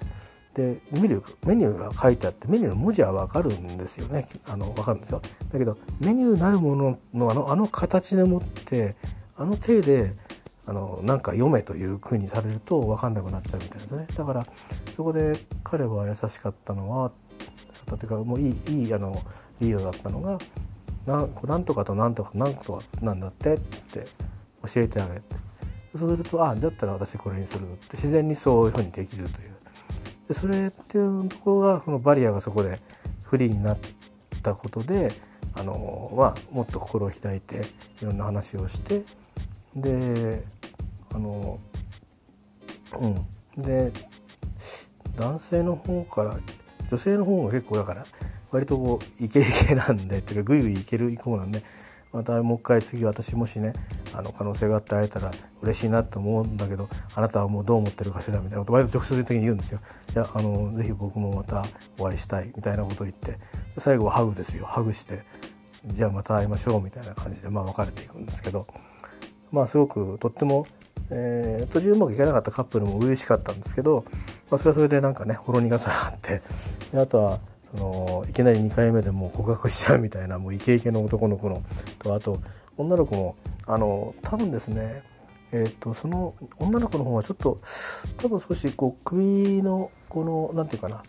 [0.53, 4.27] でメニューメニューが書いてあってメニューの文字は分かるんですよね。
[4.49, 5.21] あの分かるんですよ。
[5.49, 8.97] だけどメニューなるもののあのあの形でもって
[9.37, 10.11] あの手で
[10.67, 14.07] あのなんか読めというふうにされると分かんなくなっちゃうみたいですね。
[14.13, 14.45] だから
[14.93, 17.13] そこで彼は優しかったのは
[17.85, 19.21] というかもういいいいあの
[19.59, 20.37] リードだったのが
[21.05, 24.05] なんとかとなんとかなんとかなんだってって
[24.65, 25.51] 教えてあげて。
[25.95, 27.97] そうするとあだったら私これにするって。
[27.97, 29.51] 自然にそういうふうにできるという。
[30.27, 32.79] でそれっていうところがそのバリアがそこで
[33.25, 33.77] フリーになっ
[34.41, 35.11] たことで
[35.53, 37.65] あの、まあ、もっと心を開いて
[38.01, 39.03] いろんな話をして。
[39.75, 40.43] で
[41.13, 41.59] あの
[42.99, 43.25] うん。
[43.61, 43.91] で
[45.17, 46.39] 男性の方から
[46.91, 48.05] 女性の方が結構だから
[48.51, 51.63] 割とこうイケイケなんでっていうかグイグイいける以降なんで
[52.11, 53.73] またもう一回次私もしね
[54.13, 59.79] あの可能性があって会えたら嬉しいなと思うんだけどあなたはもうどう思ってるかしらみたいなこと割と直接的に言うんですよ。
[60.13, 61.63] いやあのぜひ僕もまた
[61.97, 63.37] お会いしたいみたいなことを言って
[63.77, 65.23] 最後はハグですよハグして
[65.85, 68.67] じゃあまた会いましょうみたいな感じでまあ別れていくんですけど
[69.51, 70.65] まあすごくとっても、
[71.11, 74.05] えー、途中うまくいかなかったカップルも嬉しかったんですけど、
[74.49, 76.41] まあ、それはそれでなんかねほろ苦さがあって
[76.95, 77.39] あとは
[77.71, 81.61] そのいきなり2回目でもう告白しちゃうみたいなもうイケイケの男の子の
[81.99, 82.39] とあと
[82.77, 83.35] 女の子も
[83.67, 85.03] あの多分ですね
[85.53, 87.59] えーと、その女の子の方はちょっと
[88.17, 91.03] 多分少しこう首のこの何て言うかな、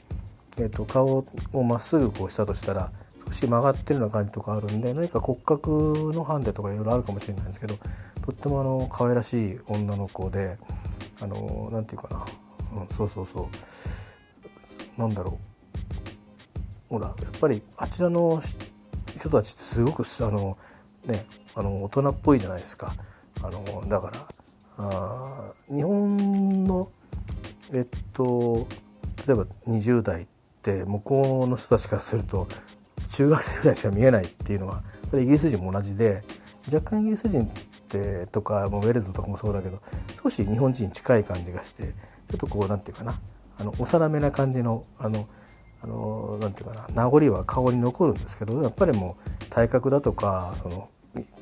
[0.59, 2.91] えーと、顔をまっすぐこうしたとしたら
[3.29, 7.77] 少し曲がってるような感じとかあるんで何か骨格のハンデとかいろいろあるかもしれないんですけど
[8.25, 10.59] とってもあの可愛らしい女の子で
[11.21, 12.27] あの何て言うか
[12.73, 13.49] な、うん、そうそうそ
[14.97, 15.01] う。
[15.01, 15.39] なんだろ
[16.91, 16.95] う。
[16.95, 18.43] ほらやっぱりあちらの
[19.19, 20.59] 人たちってすごくあの、
[21.07, 22.95] ね、あの大人っぽいじゃないですか。
[23.43, 24.27] あのだから
[24.79, 26.91] あ日本の
[27.73, 28.67] えっと
[29.27, 30.27] 例えば20代っ
[30.63, 32.47] て向こうの人たちからすると
[33.09, 34.83] 中学生ぐらいしか見えないっていうのは
[35.15, 36.23] イギリス人も同じで
[36.73, 37.51] 若干イギリス人
[37.99, 39.81] ってとかもうウェルズとかもそうだけど
[40.23, 43.21] 少し日本人に近い感じがしてちょっとこうなんていうかな
[43.59, 45.29] あの幼めな感じのあの
[45.83, 50.89] あのなんていうかな名残は顔に残るんですけどやっぱりもう体格だとかその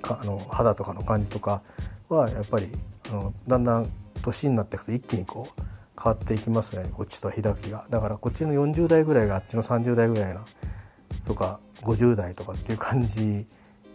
[0.03, 1.63] かあの肌とかの感じとか
[2.09, 2.69] はやっぱり
[3.11, 3.89] あのだんだん
[4.23, 5.63] 年になっていくと一気にこう
[6.03, 7.87] 変わっていきますねこっちと開きが。
[7.91, 10.45] だからこっちの40代ぐらいがあっちの30代ぐらいな
[11.27, 13.47] とか50代とかっていう感じ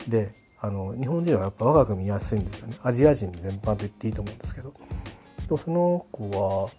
[0.08, 2.78] であの日本人はやっぱ若く見やすいんですよね。
[2.84, 4.72] アジア人全般と言っていいと思うんですけど。
[4.72, 6.70] でもその子は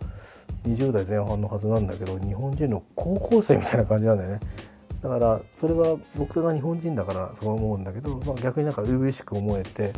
[0.67, 4.41] 20代前半のはずなんだけど日本人の高校生みたいな感じなんだよね。
[5.03, 9.93] だからそれは僕が日本人だからそう思うんだけど、まあ、逆になんか初々しく思えて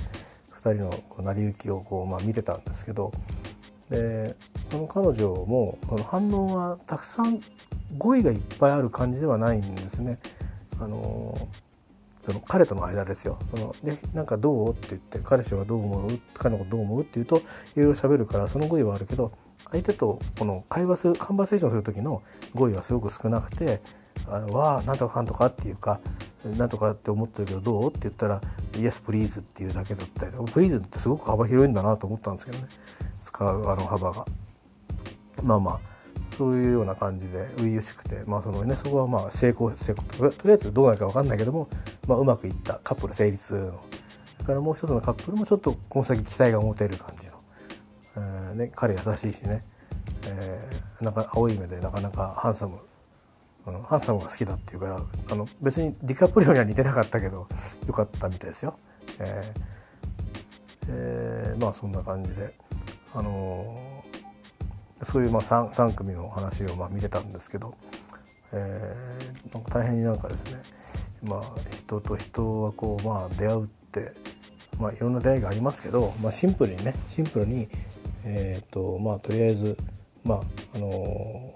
[0.52, 3.12] 2人の成り行きをこう、まあ、見てたんですけど。
[3.90, 4.36] で
[4.70, 5.78] その彼女も
[6.10, 7.40] 反応はたくさん
[7.96, 10.18] 語彙がいっぱいある感じではないんですね。
[10.78, 11.48] あの
[12.28, 13.38] その彼との間ですよ。
[13.50, 14.70] そのでなんかどう？
[14.72, 16.20] って言って彼氏はどう思う？
[16.34, 17.00] 彼のことどう思う？
[17.00, 17.40] って言うとい
[17.76, 19.32] ろいろ喋るからその語彙はあるけど
[19.70, 22.22] 相手とこの会話するカンバセーションする時の
[22.54, 23.80] 語彙はすごく少なくて
[24.28, 26.00] 「あわあなんとかかんとか」っていうか
[26.44, 28.42] 「なんとかって思ってるけどどう?」って言ったら
[28.76, 32.66] 「イエスプリーズ」っていうだけだったりプリーズってすごく幅広いんだなと思ったんですけどね
[33.22, 34.26] 使うあの幅が。
[35.42, 35.80] まあまあ
[36.38, 41.68] そういうような感じで初々しくて、まあそのね、そこはまあ成功成功とりあえずどうなるか分かんないけども、
[42.06, 43.80] まあ、うまくいったカップル成立の
[44.36, 47.32] それからもう一つのカップルもちょっとこの先期待が持てる感じの、
[48.18, 49.64] えーね、彼優しいしね、
[50.26, 52.78] えー、なんか青い目でなかなかハンサム、
[53.66, 55.00] うん、ハンサムが好きだっていうから
[55.32, 57.48] あの別にディカプリオには似てなかったけど
[57.88, 58.78] よかったみたいですよ。
[59.18, 59.60] えー
[60.90, 62.54] えー、まあそんな感じで。
[63.12, 63.87] あのー
[65.02, 67.74] そういうまあ 3, 3組の話をまあ見てたんですけど、
[68.52, 70.62] えー、なんか大変になんかですね、
[71.22, 74.12] まあ、人と人はこうまあ出会うって、
[74.78, 77.68] まあ、いろんな出会いがありますけど、まあ、シンプルにねシンプルに、
[78.24, 79.76] えーとまあ、とりあえず、
[80.24, 80.42] まあ
[80.74, 81.54] あの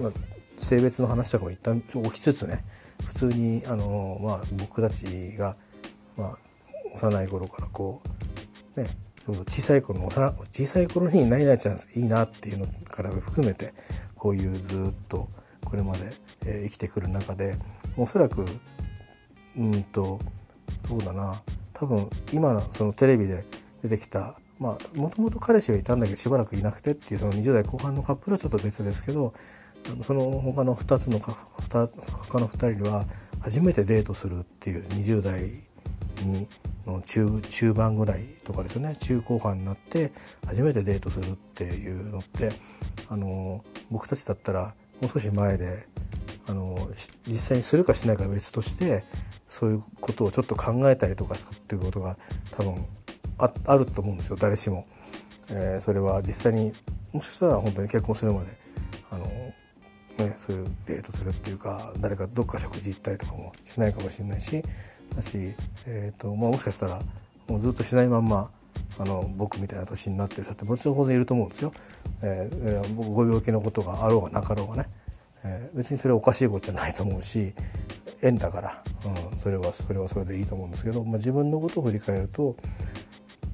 [0.00, 0.12] まあ、
[0.58, 2.64] 性別の話とかも一旦置きつつね
[3.04, 5.54] 普通に、あのまあ、僕たちが、
[6.16, 6.38] まあ、
[6.94, 8.02] 幼い頃からこ
[8.76, 8.88] うね
[9.26, 13.74] 小さい頃の小さい頃に何々ちゃんいいなっていうのから含めて
[14.14, 15.28] こういうずっと
[15.64, 16.12] これまで、
[16.46, 17.56] え生きてくる中で
[17.96, 18.46] おそらく
[19.56, 20.20] うんと
[20.88, 21.42] そうだな。
[21.72, 23.44] 多分今のそのテレビで
[23.82, 29.34] 出てきたまあもともと彼氏がいたんだけどしばらくいなくてっていうその20代後半のカップルはちょっと別ですけど
[30.06, 31.80] その他の2つのか他
[32.38, 33.04] の2人は
[33.40, 35.42] 初めてデートするっていう20代
[36.24, 36.48] に
[36.86, 40.12] の中中盤ぐらいとかですよね中後半になって
[40.46, 42.52] 初めてデートするっていうのって
[43.08, 45.86] あの僕たちだったらもう少し前で
[46.48, 46.88] あの
[47.26, 49.04] 実際にするかしないかは別として
[49.48, 52.16] そういうことをちょっと考えたりとかするっていうことが
[52.52, 52.84] 多分
[53.38, 54.86] ああると思うんですよ誰しも。
[55.48, 56.72] えー、それは実際に
[57.12, 58.48] もしかしたら本当に結婚するまで
[59.10, 64.62] あの、ね、そういうデートするっていうか誰かどっか食事行ったりとかもしないかもしれないし
[65.14, 65.54] だし、
[65.86, 67.00] えーとまあ、もしかしたら
[67.48, 68.50] もうずっとしないまんま
[68.98, 71.72] あの僕みたいな年になってる人ってもちろん当然いると思うんですよ。
[72.22, 74.88] えー、ご病気のことがあろうがなかろうがね、
[75.44, 77.52] えー、別にそれはおかしいことじゃないと思うし
[78.22, 78.82] 縁だから、
[79.32, 82.56] うん、それはそれはそれでいいと思うんですけど、まあ、自分のことを振り返ると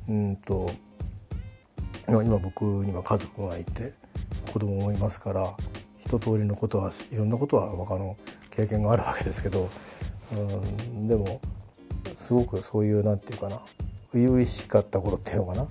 [0.08, 0.70] うんと
[2.08, 3.94] 今僕には家族がいて
[4.52, 5.54] 子供もいますから
[5.98, 8.16] 一通りのことはいろんなことは他の
[8.50, 9.70] 経験があるわけですけど
[10.32, 11.40] うんでも
[12.16, 13.60] すごくそういうなんていうかな
[14.06, 15.66] 初々しかった頃っていうのかな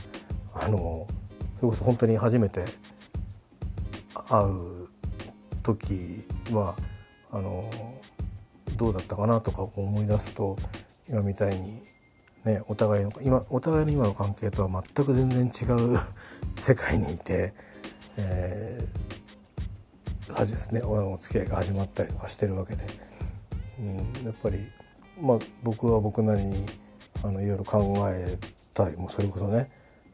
[0.53, 1.07] あの
[1.59, 2.65] それこそ本当に初めて
[4.27, 4.87] 会う
[5.63, 6.75] 時は
[7.31, 7.69] あの
[8.77, 10.57] どうだったかなとか思い出すと
[11.09, 11.81] 今みたいに
[12.45, 15.99] ねお互いの今お互いの今の関係とは全く全然違う
[16.57, 17.53] 世界にいて、
[18.17, 23.10] えー、はじですねお付き合いが始まったりとかしてるわけで。
[23.81, 24.59] うん、やっぱり、
[25.19, 26.65] まあ、僕は僕なりに
[27.23, 28.37] あのいろいろ考え
[28.73, 29.69] たりもそれこそね、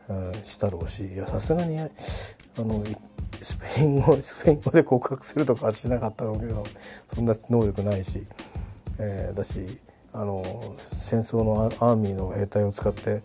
[0.10, 1.90] うん、したろうしいやさすがにあ
[2.58, 2.84] の
[3.42, 6.64] スペイン語 スペイン語で告白するとかはしなかったろうけど
[7.14, 8.26] そんな能力ないし、
[9.00, 9.82] えー、だし
[10.14, 10.44] あの
[10.94, 13.22] 戦争のアーミーの兵隊を使って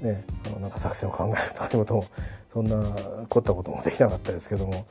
[0.00, 2.04] ね、あのなんか作戦を考えるとかいうことも
[2.52, 2.76] そんな
[3.28, 4.86] 凝ったこともできなかったですけども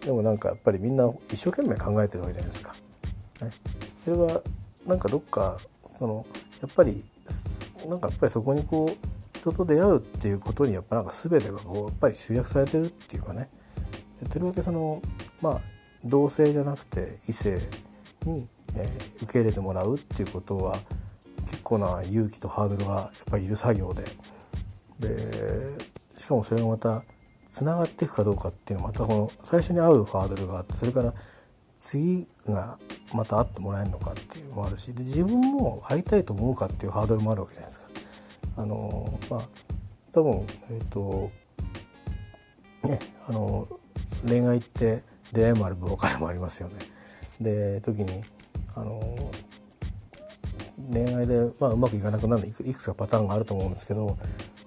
[0.00, 2.74] でもなんかやっぱりみんな一生懸命考えてるわけじゃないですか。
[3.42, 3.50] ね、
[4.04, 4.42] それは
[4.86, 5.58] なんかどっか
[5.98, 6.26] その
[6.60, 7.04] やっぱり
[7.88, 13.48] なんかやっぱりそこにこう人と出会うっていうことにやっぱなんか全てがこうやっぱり集約されてるっていうかね。
[14.28, 15.00] とりわけその
[15.40, 15.60] まあ
[16.04, 17.58] 同性じゃなくて異性
[18.24, 18.46] に、
[18.76, 20.78] えー、受け入れてもらうっていうことは
[21.42, 24.04] 結構な勇気とハードルがやっぱりいる作業で。
[25.00, 25.78] で
[26.18, 27.02] しかもそれがまた
[27.48, 31.14] つながっていくかどうかっていうのはまたこの最初に会うハードルがあってそれから
[31.80, 32.78] 次が
[33.14, 37.90] また会ってもらえるのかっていうのもあるしで自分も会いたいと思うかっていうハードルもあるわけじゃないですか。
[38.58, 39.40] あのまあ
[40.12, 41.30] 多分えっ、ー、と
[42.84, 43.66] ねあの
[44.28, 45.02] 恋愛って
[45.32, 46.76] 出会いもある別れもありますよね。
[47.40, 48.22] で時に
[48.76, 49.00] あの
[50.92, 54.18] 恋愛で、まあ、うまくいかなくなるいくいくつかパターンがあると思うんですけど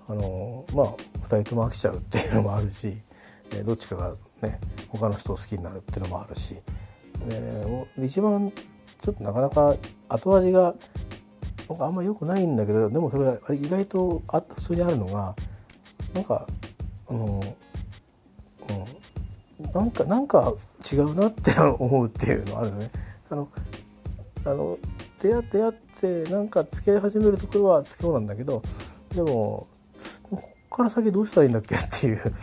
[0.07, 0.95] あのまあ
[1.27, 2.93] 2人とも飽きちゃうっていうのもあるし、
[3.51, 4.59] えどっちかがね
[4.89, 6.55] 他の人を好きになるっていうのもあるし
[7.27, 8.51] で一番
[9.01, 9.75] ちょっとなかなか
[10.09, 10.73] 後味が
[11.69, 15.35] なんかあんま良くないんだけどでもそれが意外とあ普通にあるのが
[16.13, 16.47] なんか
[17.09, 17.43] あの、
[19.59, 20.53] うん、なんかなんか
[20.91, 22.91] 違うなって思うっていうのはあるのね。
[23.29, 23.49] あの
[24.45, 24.77] あの
[25.19, 28.61] 出会って出会ってなんか付き合い始めるところは付き合うなんだけど
[29.15, 29.67] でも
[30.23, 30.37] こ
[30.69, 32.33] こから先どうしたらいいんだっけっていう、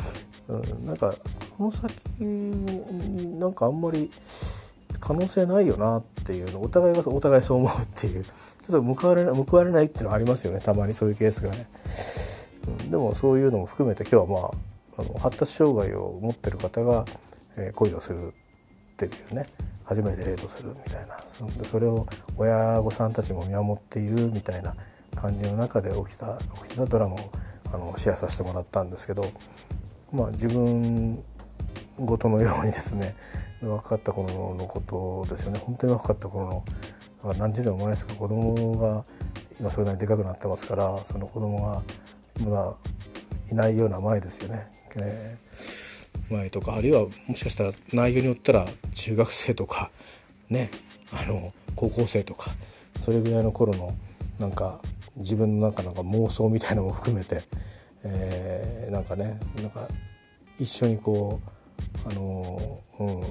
[0.48, 1.14] うん、なんか
[1.56, 1.92] この先
[2.24, 4.10] になんかあんまり
[4.98, 11.66] 可能性ないよなっていうのお互いがお互いそう思うっていうちょっと報われない報われないっていうのはありますよねたまにそういうケースがね。
[12.68, 14.50] うん、でもそういうのも含めて今日はまあ
[14.98, 17.04] あの発達障害を持ってる方が、
[17.56, 19.46] えー、恋をするっていうね
[19.84, 24.74] 初めてデートするみたいなそそれを親御さんたちも見守っているみたいな
[25.16, 27.18] 感じの中で起きた起きたドラマを
[27.72, 29.24] あのシェアさせてもらったんですけど、
[30.12, 31.22] まあ、自分
[31.98, 33.14] ごとのようにですね
[33.62, 36.64] 若かった頃のことですよね本当に若かった頃
[37.22, 39.04] の何十年も前ですか子供が
[39.58, 41.82] 今それなりにでかくなってますからその子供が
[42.42, 42.74] まだ
[43.52, 44.66] いないような前ですよね。
[44.96, 49.90] えー、前とかあるいはもしかしたら内容によったら中学生とか
[50.48, 50.70] ね
[51.12, 52.52] あの高校生とか
[52.98, 53.94] それぐらいの頃の
[54.38, 54.80] なんか
[55.16, 57.42] 自分の中なんか妄想みたいなのも含めて、
[58.04, 59.86] えー、なんかねなんか
[60.58, 61.59] 一緒にこう
[62.04, 63.22] あのうん、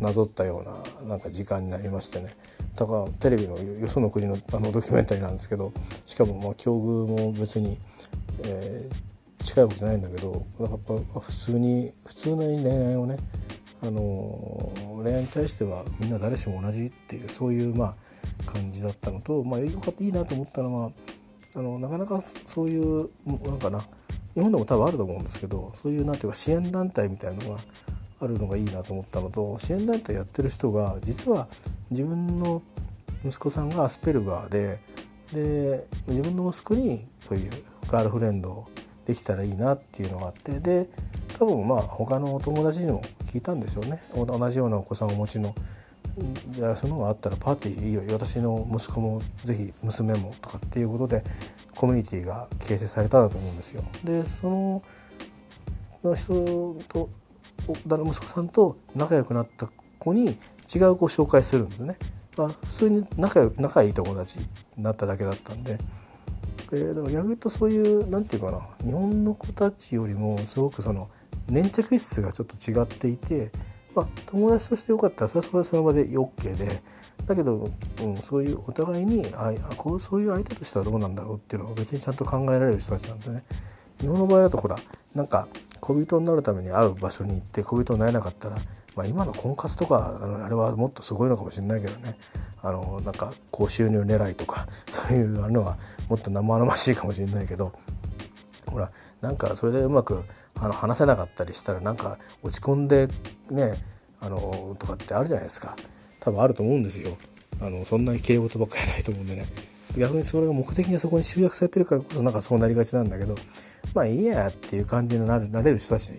[0.00, 0.60] なぞったよ
[1.00, 2.34] うななんか時間になりましてね。
[2.76, 5.72] だからテレビのよその国のあのドキュメンタリーなんですけど
[6.06, 7.78] しかもまあ境遇も別に、
[8.44, 10.78] えー、近いわけじゃないんだけどやっ
[11.12, 13.18] ぱ普通に普通の恋愛をね
[13.82, 17.94] あの恋愛に対してはみんな誰しも同じっていうそういうまあ
[18.46, 20.92] 感じだったのと、まあ、よかったいいなと思ったのは
[21.54, 23.84] あのなかなかそういうなんかな
[24.34, 27.60] 日本でも多分あると思うんですけどそういうなんていうか支援団体みたいなのが
[28.22, 31.48] あるのがいいなと思ったのと支援団体やってる人が実は
[31.90, 32.62] 自分の
[33.24, 34.80] 息子さんがアスペルガーで
[35.32, 37.50] で自分の息子にそういう
[37.88, 38.66] ガールフレンド
[39.06, 40.88] できたらいいなっていうのがあってで
[41.38, 45.54] 多分まあ他のお友達にも聞いたんでしょうね同じようなお子さんをお持ちの
[46.56, 51.24] いやそのがあったらパーティーいいよ私の息子もぜひ娘もとかっていうことで
[51.74, 53.82] コミュニティが形成されたんだと思うんですよ。
[54.04, 54.82] でその
[56.04, 57.08] の人と
[57.66, 60.38] 息子さんと仲良くなった子に
[60.74, 61.96] 違う子を紹介するんですね。
[62.36, 65.78] まあ、普通に仲良仲いい友達になっただけだったんで。
[66.72, 71.10] えー、だから逆に言うとそういう何て言うかな日本の子たちよりもすごくその
[71.48, 73.52] 粘着質がちょっと違っていて、
[73.94, 76.82] まあ、友達としてよかったらそれはそれその場で OK で
[77.26, 77.68] だけど、
[78.00, 83.44] うん、そういうお互いにあこうそういう相手としてはどうなんだろうっていうのを別にちゃんと考えられる人たちなんですね。
[84.00, 84.76] 日本の場合だとほら
[85.14, 85.46] なんか
[85.82, 88.56] 恋人になるために会う場所に行って恋人になれなかったら、
[88.94, 92.16] まあ、今の婚活とかあれはもっとすごいのかもしれないけどね。
[92.64, 95.76] あのなんか高収入狙いとか そういうあのは
[96.08, 97.72] もっと生々しいかもしれないけど。
[98.66, 100.22] ほらなんかそれでうまく
[100.54, 103.08] あの話せなかったりしたらなんか落ち込んで
[103.50, 103.74] ね
[104.20, 105.76] あのとかってあるじゃないですか。
[106.20, 107.16] 多分あると思うんですよ。
[107.60, 109.71] あのそんなに敬語とばっかりないと思うんでね。
[109.96, 113.34] 逆にそれが目的がそこに集約されてるからこそなんかそうなりがちなんだけど
[113.94, 116.12] まあいいやっていう感じになれる人たち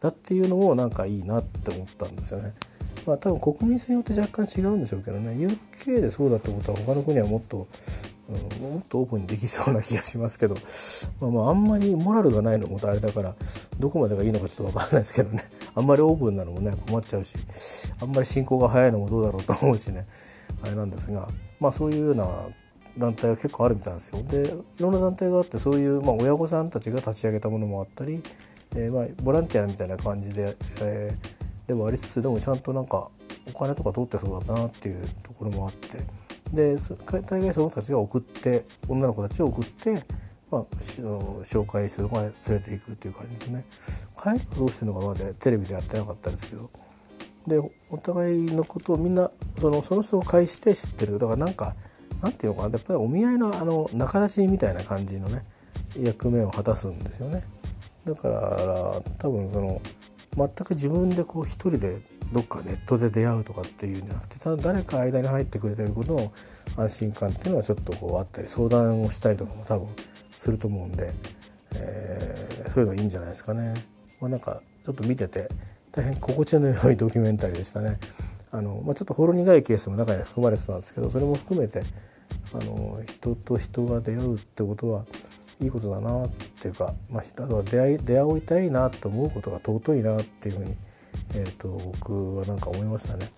[0.00, 2.54] だっていうのもなんかいいなって思ったんですよね。
[3.06, 7.66] まあ多分国民性によって若干違うんでしょうけどね UK でそうだってことは他の国はもっと、
[8.28, 10.56] うん、もっとオープンにできそうな気がしますけど、
[11.20, 13.34] まあ、まああんまりモラルがないのもあれだから
[13.78, 15.44] どこまでがいいのかちょっと分かんないですけどね
[15.74, 17.36] あんまりオープンなのもね困っちゃうし
[18.00, 20.06] あんまり進行が早いのもどうだろうと思うしね
[20.62, 22.26] あれなんですがまあそういうような
[22.98, 24.22] 団体は結構あるみたいなんですよ。
[24.22, 28.22] でいろんな団体があってそういう、まあ、親御さんたちが立ち上げたものもあったり、
[28.76, 33.08] えー、まあ、ボランティアみたいな感じで、えー、でもありつつでもちゃんとなんか
[33.48, 35.98] お金とか通ってそうだなっていうところもあって
[36.52, 36.76] で
[37.28, 40.04] 大概その子たちが送って女の子たちを送って、
[40.50, 43.64] まあ、紹介するとこまで連れていくっていう感じですね。
[44.18, 46.70] 帰りはどうしてるのかまでテレビでやってなかったですけど
[47.46, 47.58] で
[47.90, 51.74] お互いのことをみんなそのその人を介して知ってるだからなんか
[52.22, 52.74] なんていうのかな？
[52.74, 55.44] やっぱりお見合いのあの仲立ちみたいな感じのね
[55.96, 57.44] 役目を果たすんですよね。
[58.04, 59.80] だから多分その
[60.36, 62.00] 全く自分でこう一人で
[62.32, 66.32] どっかネットで出会うとかっていうんじゃなくてただ誰か間に入ってくれてることの
[66.76, 69.88] 安心感っていうのはちょっとこうあったり相談をしたりとかも多分
[70.36, 71.12] すると思うんで、
[71.74, 73.74] えー、そういうのいいんじゃないですかね。
[74.20, 75.48] まあ、なんかちょっと見てて
[75.90, 77.98] 大変心地の良いドキュメンタリーでしたね。
[78.52, 81.82] あのまあ、ちょっとほろ苦いケースも中に含まれてたんですけどそれも含めて
[82.52, 85.04] あの人と人が出会うってことは
[85.60, 86.30] いいことだなっ
[86.60, 90.74] ていうか、まあ、あとは出会い出会いたいなと思うことが尊いなっていうふうに、
[91.34, 93.30] えーと、僕はなんか思いましたね。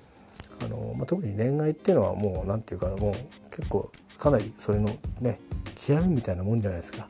[0.64, 3.14] あのまあ、特に恋愛っていうのはもう何て言うかもう
[3.50, 4.90] 結構かなりそれの
[5.20, 5.40] ね
[5.74, 7.08] 極みみたいなもんじゃないですか。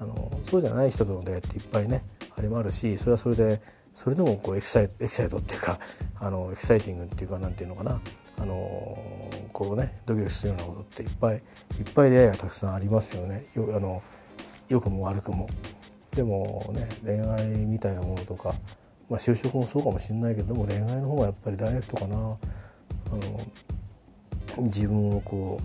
[0.00, 2.02] あのそうじゃない人との出会いっていっぱいね
[2.36, 3.60] あれもあるしそれはそれで
[3.94, 5.78] それでもこうエキサイエキサイトっていうか
[6.18, 8.00] あのエキサイティングっていうか何て言うのかな
[8.38, 8.98] あの
[9.52, 13.44] こうねドキドキするようなことっていっぱいいっぱい出会いがたくさんありますよね。
[13.54, 14.02] よあの
[14.68, 15.48] 良くも悪くも。
[16.12, 18.54] でもね恋愛みたいなものとか、
[19.08, 22.16] まあ、就職もそうかもしれないけども恋愛の方がやっぱりダイレクトかな。
[22.16, 22.18] あ
[23.16, 25.60] の自分をこ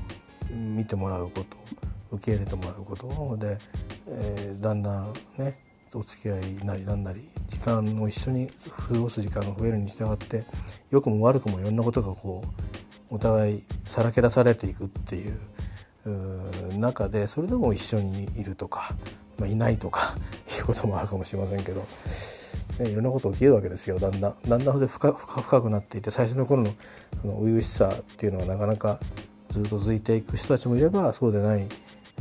[0.51, 1.57] う見てもらうこと
[2.11, 3.38] 受け入れてもらうこと。
[3.38, 3.57] で、
[4.07, 5.57] えー、だんだんね
[5.93, 8.47] お付き合いなりなんなり時間を一緒に
[8.88, 10.43] 過ごす時間が増えるに従って
[10.91, 18.93] 良くも悪くもいろんなことがこうお互いさらけ出されていくっていう中でそれでも一緒にいるとか、
[19.38, 20.16] まあ、いないとか
[20.58, 21.86] いうこともあるかもしれませんけど、
[22.80, 23.99] ね、いろんなこと起きるわけですよ。
[23.99, 26.70] だんだんだんだん深深くなっていて最初の頃の
[27.24, 28.99] 初々しさっていうのはなかなか
[29.49, 31.68] ずっと続いていく人たちもいればそうでない、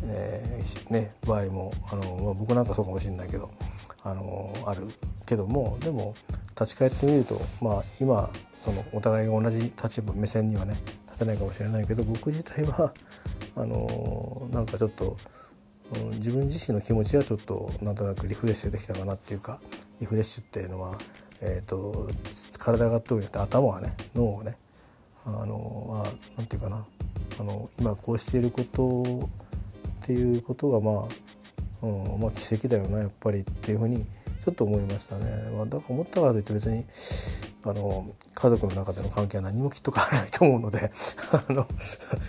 [0.02, 3.50] えー、ね、場合もあの、まあ、僕なんかそうかもしれないけど
[4.02, 4.86] あのある
[5.26, 6.14] けどもでも
[6.58, 8.30] 立ち返ってみると、まあ、今
[8.60, 10.76] そのお互いが同じ立場目線にはね
[11.06, 12.92] 立てないかもしれないけど僕自体は
[13.56, 15.16] あのなんかちょっと
[16.14, 19.60] 自分自身の気持ちはちょっとなんとなくリフレッシュできたかなっていうか
[20.00, 20.98] リフレッシュっていうのは、
[21.40, 22.08] えーと、
[22.58, 24.56] 体がどうやって頭はね脳をね
[25.26, 26.84] あのまあなんていうかな
[27.38, 29.28] あの今こうしていること
[30.02, 31.06] っていうことがま
[31.82, 34.06] あ、うんまあ、奇跡だよなやっぱりっていうふうに
[34.44, 35.24] ちょっと思いましたね。
[35.56, 36.84] まあ、だから思ったからといって別に
[37.64, 40.90] あの家族の中での関係は何もきっと変わらないと思うので
[41.48, 41.66] あの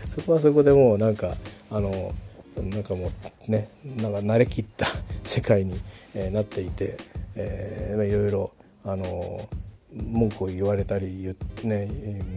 [0.07, 1.35] そこはそこでもうなんか
[1.69, 2.13] あの
[2.55, 3.11] なんかも
[3.47, 4.87] うねなんか慣れきった
[5.25, 5.77] 世界に、
[6.13, 6.97] えー、なっていて、
[7.35, 8.51] えーまあ、いろいろ
[8.85, 9.49] あの
[9.93, 11.89] 文句を言われたり言,、ね、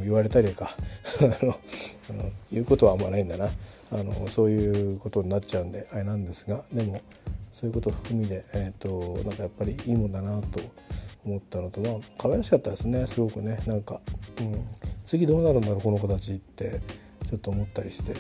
[0.02, 0.70] 言われたりか
[1.22, 1.56] あの
[2.50, 3.48] 言うことはあんまないんだな
[3.92, 7.00] あのそういうことになっちゃうんであれなんですがでも
[7.58, 10.60] そういうことを含みで、えーと、なんかやっぱりいいもんだなと
[11.24, 13.58] 思ったのとまあ可愛らしかったですねすごくね。
[13.66, 14.00] なんか、
[14.40, 14.64] うん、
[15.04, 16.80] 次どうなるんだろうこの子たちって
[17.26, 18.14] ちょっと思ったりして。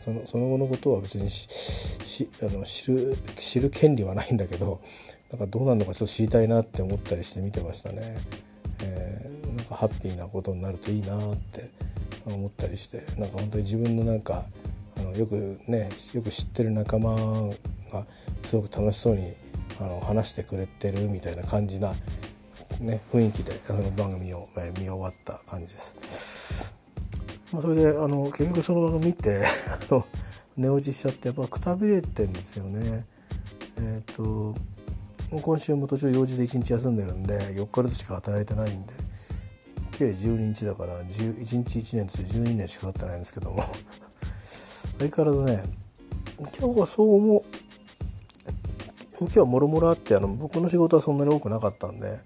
[0.00, 4.80] そのその後のことは別にしあの知る知る権利はないんだけど
[5.30, 8.16] なんかどうなるのかちょっと知りたいなって思ったりして見てましたね。
[8.82, 11.68] えー、なんかハッピーなことになるといいなって
[12.24, 13.04] 思ったりして。
[13.18, 14.46] なんか本当に自分のなんか
[14.96, 17.14] あのよくねよく知ってる仲間
[17.92, 18.06] が
[18.42, 19.32] すごく楽しそうに
[19.80, 21.92] あの話してくれてるみたいな感じな、
[22.80, 26.74] ね、雰囲気であの番組を、え見終わった感じです。
[27.52, 29.44] まあ、それであの結局その番組見て
[30.56, 33.04] 寝落ちしちゃってやっぱくたびれてんですよね。
[33.76, 34.54] えっ、ー、と
[35.30, 38.94] 今週も途中用事で1日休んでるんで4日でしか働いてないんで
[39.92, 43.62] 計12日だから1日1年として12年しか経ってないんですけども
[44.98, 45.62] 相変わらずね
[46.58, 47.42] 今日はそう思う
[49.20, 52.18] 今日はもろもろあってあの僕の仕事はそんなに多くなかったんで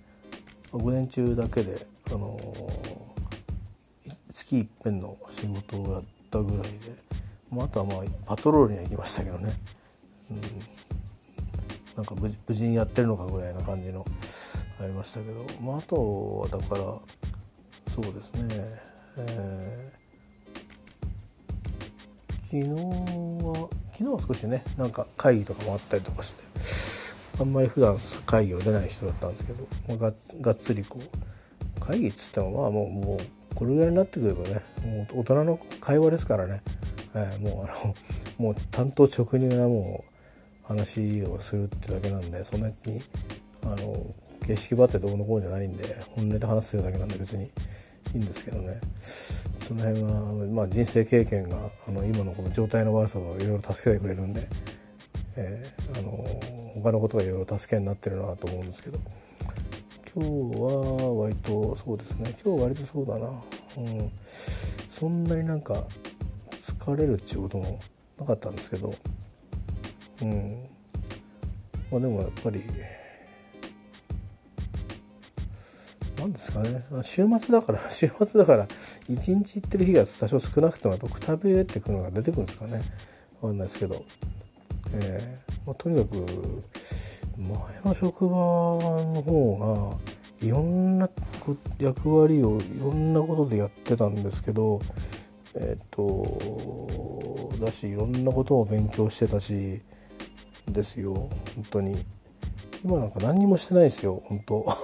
[0.71, 2.39] 午前中だけで、あの
[4.33, 6.71] 月いっぺんの仕事をやったぐらいで、
[7.51, 9.53] まあ、あとはまあパトロールには行きましたけどね、
[10.31, 10.41] うん、
[11.97, 14.05] なんか無事にやってるのかぐらいな感じの
[14.81, 16.81] ありましたけど、まあ、あとはだから
[17.93, 18.49] そうですね、
[19.19, 22.69] えー、昨日
[23.45, 26.43] は昨日は少しねなんか会議とかもあったりとかして
[27.41, 36.63] あんまり普段会議を出ない人だったんですけど、まあ、ががっつりこう会議っつってもまあもうもうこれぐらいになってくればねもう大人の会話ですからね、
[37.15, 37.95] えー、もうあの
[38.39, 42.75] もう担当直入なもう話をするってだけなんでそんなに
[43.63, 44.07] あの
[44.47, 47.51] 形式ばってどうのこうじゃないんで本音で話すだけなんで別に。
[48.13, 48.81] いいんですけどね。
[49.59, 50.11] その辺は、
[50.53, 54.47] まあ、人生経験があの今のこの状態の悪さをいろいろ助けてくれるんで、
[55.37, 56.13] えー、あの
[56.75, 58.99] 他のことがいろいろ助けになってるなと思うんですけど。
[60.17, 60.31] 今日
[60.61, 62.37] は割とそうですね。
[62.45, 63.29] 今日は割とそうだな、
[63.79, 64.11] うん、
[64.89, 65.83] そんなになんか
[66.53, 67.81] 疲れるっていうことも
[68.21, 68.95] なかったんですけど。
[70.23, 70.69] うん。
[71.91, 72.63] まあでもやっぱり
[76.17, 76.81] 何ですかね。
[77.03, 78.69] 週末だから 週末だから
[79.09, 82.83] 一日行ってる日が多少少なくてもくたびれてくるのが出てくるんですかね。
[83.41, 84.05] 分かんないですけど、
[84.95, 86.65] えーまあ、とにかく
[87.39, 89.99] 前の職場の方
[90.41, 91.09] がいろんな
[91.79, 94.81] 役割をいろんなことでやってたんですけど
[95.55, 96.91] えっ、と
[97.61, 99.83] だしいろんなことを勉強してたし
[100.69, 101.97] ですよ本当に。
[102.85, 104.67] 今なんか何にもしてないですよ本当。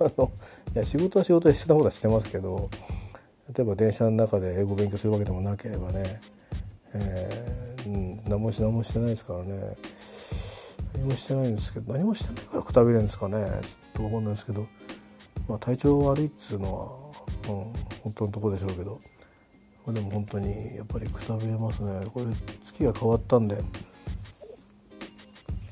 [0.00, 0.30] あの
[0.74, 2.68] いや仕事は仕事でしてたことはしてますけど
[3.56, 6.20] 例えば電車の中で英語勉強するわけでもなければね、
[6.94, 7.61] え、
[8.32, 9.76] 何もし何もしてないですからね。
[10.94, 13.36] 何もしてないんですけど何もしてないからくたびれるんですかね。
[13.36, 13.52] ちょっ
[13.92, 14.66] と分かんないですけど、
[15.48, 17.12] まあ、体調悪いっつうの
[17.46, 17.72] は、うん、
[18.04, 18.98] 本当のとこでしょうけど、
[19.86, 22.06] まあ、でも本当にやっぱりくたびれますね。
[22.12, 22.26] これ
[22.64, 23.62] 月が変わったんで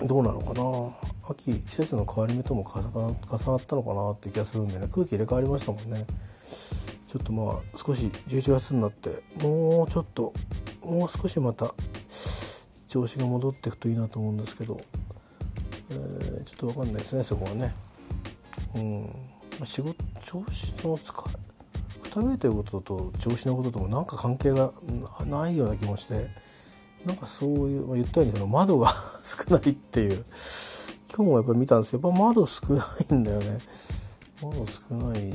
[0.07, 1.11] どうなのかな。
[1.31, 4.87] 秋季節の変わり目とも重なったのかなって気がするんでね。
[4.93, 6.05] 空気入れ替わりましたもんね。
[7.11, 10.33] ちょっとまあ少し11月になってもうちょっと
[10.81, 11.75] もう少しまた
[12.87, 14.81] 調子が戻っていくといいなと思うんですけど、
[15.91, 17.75] えー、ちょっと分かんないですねそこはね。
[18.77, 21.35] うん、仕事調子の疲れ
[22.15, 24.71] 食べてることと調子のことともなんか関係が
[25.27, 26.29] ないような気もして
[27.05, 28.95] なんかそういう、まあ、言ったようにその窓が
[29.25, 30.25] 少ないっていう。
[31.13, 33.59] 今日もやっぱり見たんですけどやっぱ窓少ないんだよね。
[34.43, 35.32] 窓少ない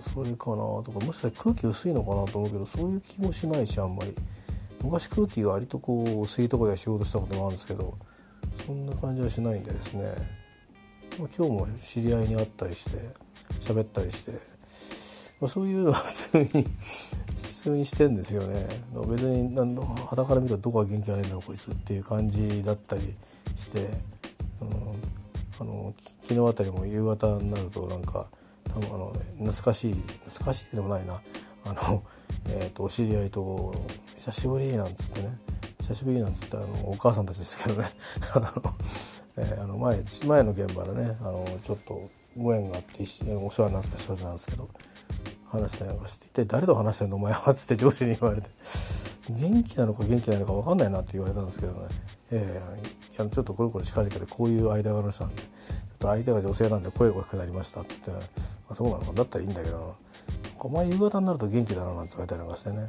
[0.00, 1.04] それかなとか。
[1.04, 4.14] もしかして空気薄いのかなと思うけどそういう気もしないしあんまり。
[4.82, 7.98] 昔空気が割とこう薄いとこで仕事したこともあるんですけど
[8.66, 10.10] そんな感じはしないんでですね。
[11.18, 12.92] 今日も知り合いに会ったりして
[13.60, 14.32] 喋ったりして、
[15.38, 16.68] まあ、そういうのは普通に普
[17.36, 18.66] 通にしてんですよね。
[19.06, 19.54] 別に
[20.06, 23.14] 肌から見たらどこが元気がないんだろうこいつっていう感じだったり
[23.56, 23.88] して。
[25.60, 28.26] あの昨日あたりも夕方になるとなんか
[28.68, 31.20] 多分あの、懐かしい懐かしいでもないな。
[31.64, 32.02] あの、
[32.48, 33.74] えーと、お知り合いと
[34.16, 35.38] 「久しぶり」なんつってね。
[35.80, 37.88] 久しぶりなんつってあのお母さんたちですけどね。
[38.34, 38.74] あの、
[39.36, 42.08] えー、あの前前の現場でねあのちょっと
[42.38, 43.02] ご縁があって
[43.34, 44.68] お世話になった人たちなんですけど
[45.46, 47.16] 話したりなんかして「一体誰と話してんの？
[47.16, 48.50] お前は」っつって上司に言われて。
[49.28, 51.78] 元気なのか元気ないのか分かんないなって言われたんですけどね。
[52.32, 55.48] えー、ちょっとこれこれ近々でこういう間柄の人なんでちょっ
[55.98, 58.10] と相手が女性なんで声が大きくなりましたっつって
[58.70, 59.96] 「あそうなのだったらいいんだけど
[60.58, 62.88] お前夕方になると元気だな」なんて言われたりなんかしてね。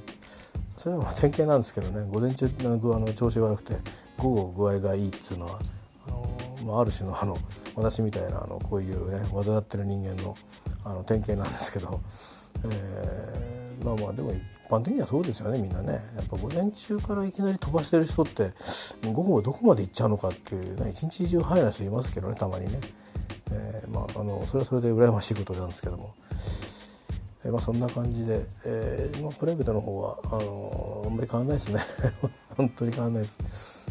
[0.78, 2.08] それはま典型なんですけどね。
[2.12, 3.76] 午前中の具あの調子が悪くて
[4.18, 5.60] 午後具合がいいっつうのは
[6.08, 7.38] あの、まあ、ある種のあの
[7.76, 10.36] 私みたいなあのこういうね患ってる人間の
[10.84, 12.00] あの典型なんですけど、
[12.66, 15.94] えーまあまあでも一般的にはそうですよねみんなね。
[16.16, 18.52] やっぱ午前中からいきなり飛ばしてる人って
[19.04, 22.80] 午後どこまで行っちゃうのかっていう、ね、一日中早い人いますけどねたまにね、
[23.52, 26.14] えー、まああのそれはそれで羨ましいことなんですけども、
[27.44, 31.82] えー、まあそんな感じで、えーまあ、プライベートの方はあの、あんまり変わんないですね。
[32.56, 33.88] 本当に変わんないです。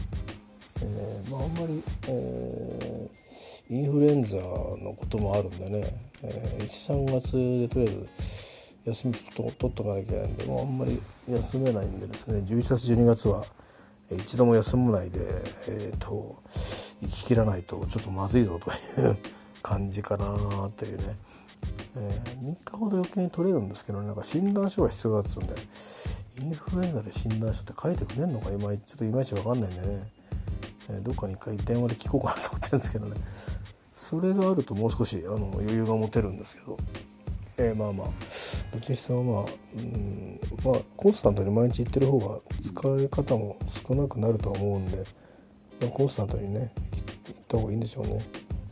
[0.83, 13.45] えー、まああんまり、えー、インフルエンザのこともあるんでね、えー、13月でとりあえず休みと取っとかなきゃいけないんでもうあんまり休めないんでですね11月12月は
[14.11, 15.21] 一度も休まないで、
[15.69, 16.43] えーと、
[17.01, 18.71] 生ききらないとちょっとまずいぞと
[19.01, 19.19] いう
[19.63, 20.27] 感じかな
[20.77, 21.17] というね、
[21.97, 25.55] えー、3日ほど余計に取れるんですけどねなんか診断書が必要だっつうんで
[26.43, 30.13] インフルエンザで診断書って書いてくれんのか今ちょっといまいち分かんないんでね、
[30.89, 33.17] えー、どっかに一回電話で聞こうかなと思ってるんですけどね。
[33.93, 36.79] それがあるともう少しあの余裕が持てるんですけど。
[37.61, 38.07] えー、まあまあ。
[38.73, 40.41] どっちにしてもまあ、うん。
[40.65, 45.05] まあ、コンスタントに毎日行ってる方が疲れ方も少なくなるとは思うんで、
[45.81, 46.73] まあ、コンスタントにね
[47.27, 48.19] 行った方がいいんでしょうね。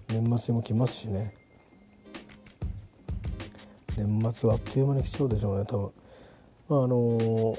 [0.08, 1.34] 年末にも来ますしね。
[3.96, 5.92] 年末はあっという間に来ちゃうでしょうね多分。
[6.68, 7.58] まああの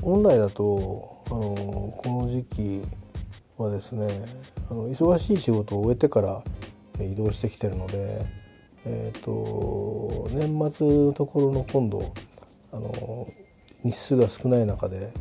[0.00, 2.82] 本来だと、あのこの時期
[3.56, 4.08] はですね
[4.70, 6.42] あの忙しい仕事を終えてから
[7.00, 8.41] 移動してきてるので
[8.84, 12.12] えーと、年末のところの今度
[12.72, 13.26] あの
[13.84, 15.12] 日数が少ない中で、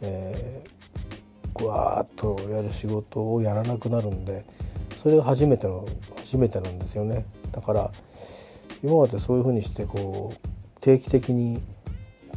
[0.00, 4.44] えー、ぐわっとやる仕事をやらなくなるんで
[5.02, 7.90] それが初めての初めてなんですよねだから
[8.82, 11.60] 今までそういうふうにしてこう定期的に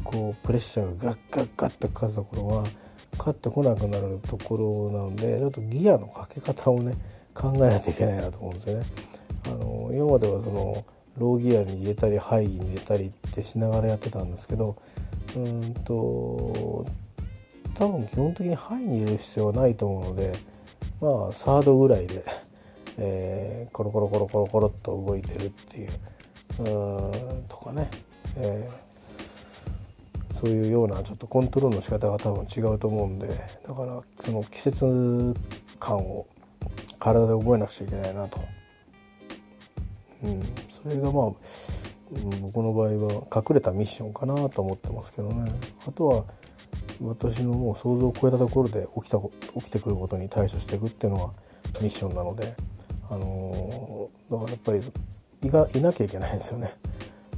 [0.03, 2.63] こうプレッシャーがガッガッガッとかかったところは
[3.17, 6.95] かってこなくなるところなのでちょっとギアのかけ方をね
[7.33, 8.85] 考えないといけないなと思うんですよね。
[9.45, 10.85] あの今まではその
[11.17, 14.75] ローギアに入れたりハイに入れたりってしながらやってたんですけど
[15.35, 16.85] うんと
[17.75, 20.33] 多分基本的にハイに入れる必要はないと思うので
[21.01, 22.23] まあサードぐらいで、
[22.97, 25.89] えー、コロコロコロコロコロっと動いてるっていう
[26.59, 27.89] うんとかね、
[28.37, 33.27] えー、そういうようなちょっとコントロールの仕方が多分違うと思うんで
[33.67, 35.35] だからその季節
[35.79, 36.27] 感を
[36.99, 38.39] 体で覚えなくちゃいけないなと。
[40.23, 45.51] うん、それがまあうん僕の場合は隠れたミッションかなと思ってますけどね
[45.87, 46.25] あとは
[47.01, 51.33] 私のもう想像を超えたところで起きた起きてくることに対処していくっていうのは
[51.81, 52.55] ミッションなので、
[53.09, 56.73] あのー、だからやっぱりいがいなきゃいけないですよね。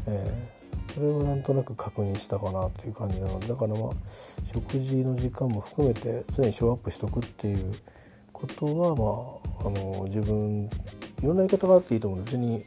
[0.08, 3.92] えー、それをなんとなく確認したかなという感じなのでだからまあ
[4.46, 7.74] 食事の時間も含めて常にショーアップしとくっていう
[8.32, 12.62] ことはまあ、あの、自分いろんな言い方があっていいと思うんで別に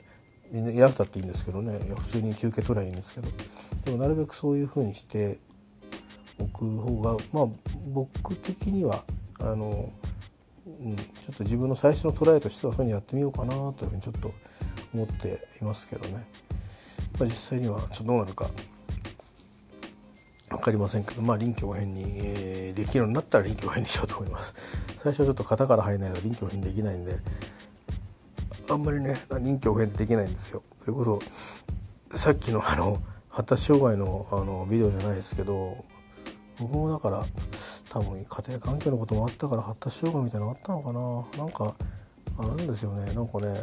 [0.52, 1.78] いなくたっていいんですけどね。
[1.96, 3.28] 普通に休憩取りゃいいんですけど。
[3.84, 5.38] でもなるべくそういうふうにして
[6.38, 7.46] おく方がまあ
[7.92, 9.04] 僕的には
[9.40, 9.92] あの、
[10.66, 14.32] うん、ちょっと自分の最初のトライとしてはそういうにやってみようかなというふうにちょっと
[14.94, 16.26] 思っていますけどね、
[17.18, 18.50] まあ、実際にはちょっとどうなるか
[20.50, 24.86] 分かりませんけどまあ臨機応変に、えー、できるようになったら臨機応変にしようと思います。
[24.96, 27.16] 最初はちょっと型から入らないと臨機応変にできないんで
[28.70, 30.62] あんまりね臨機応変でできないんですよ。
[30.80, 32.98] それこそさっきのあの
[33.28, 35.84] 発達障害のあのビデオじゃないですけど
[36.58, 37.24] 僕もだから
[37.90, 40.92] 多分家庭環境のこともあったから発達障害みたいなのあったのか
[41.38, 41.44] な。
[41.44, 41.74] なんか
[42.38, 43.12] あなんですよね。
[43.14, 43.54] なんかね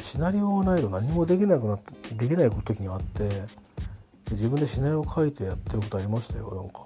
[0.00, 3.28] シナリオがないと何もできなくなってできない時があって
[4.30, 6.54] 自分でシナリオを書いてやってることありましたよ。
[6.54, 6.82] なんか。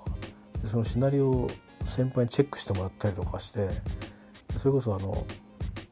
[0.62, 1.50] でそのシナリオを
[1.84, 3.70] 先輩にチェックしてもらったりとかして
[4.56, 5.24] それこそあの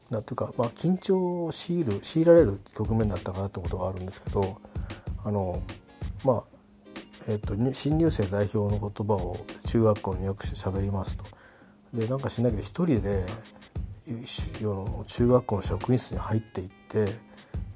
[0.09, 4.57] なんていうか、まあ、緊張を強いる強いられる局面だったかなってことがあるんですけど
[5.23, 5.61] あの
[6.23, 6.57] まあ
[7.29, 11.25] えーと、新入生代表の言葉を中学校によくして喋りますと。
[11.93, 13.25] でなんかしないけど一人で
[15.05, 17.07] 中学校の職員室に入っていって、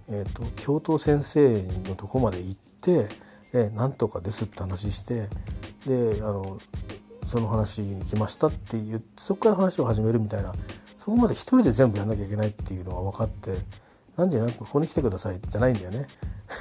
[0.08, 3.10] えーと、教頭先生のとこまで行って
[3.54, 5.28] 「えなんとかです」って話して
[5.86, 6.58] であの
[7.26, 10.54] その話に来ましたって言ってそこから話を始めるみたいな
[11.04, 13.56] そこまで一人で全部やんなきゃいけないっていうのが分かって
[14.18, 16.06] 何時何分ここに来てくださいじゃないんだよね。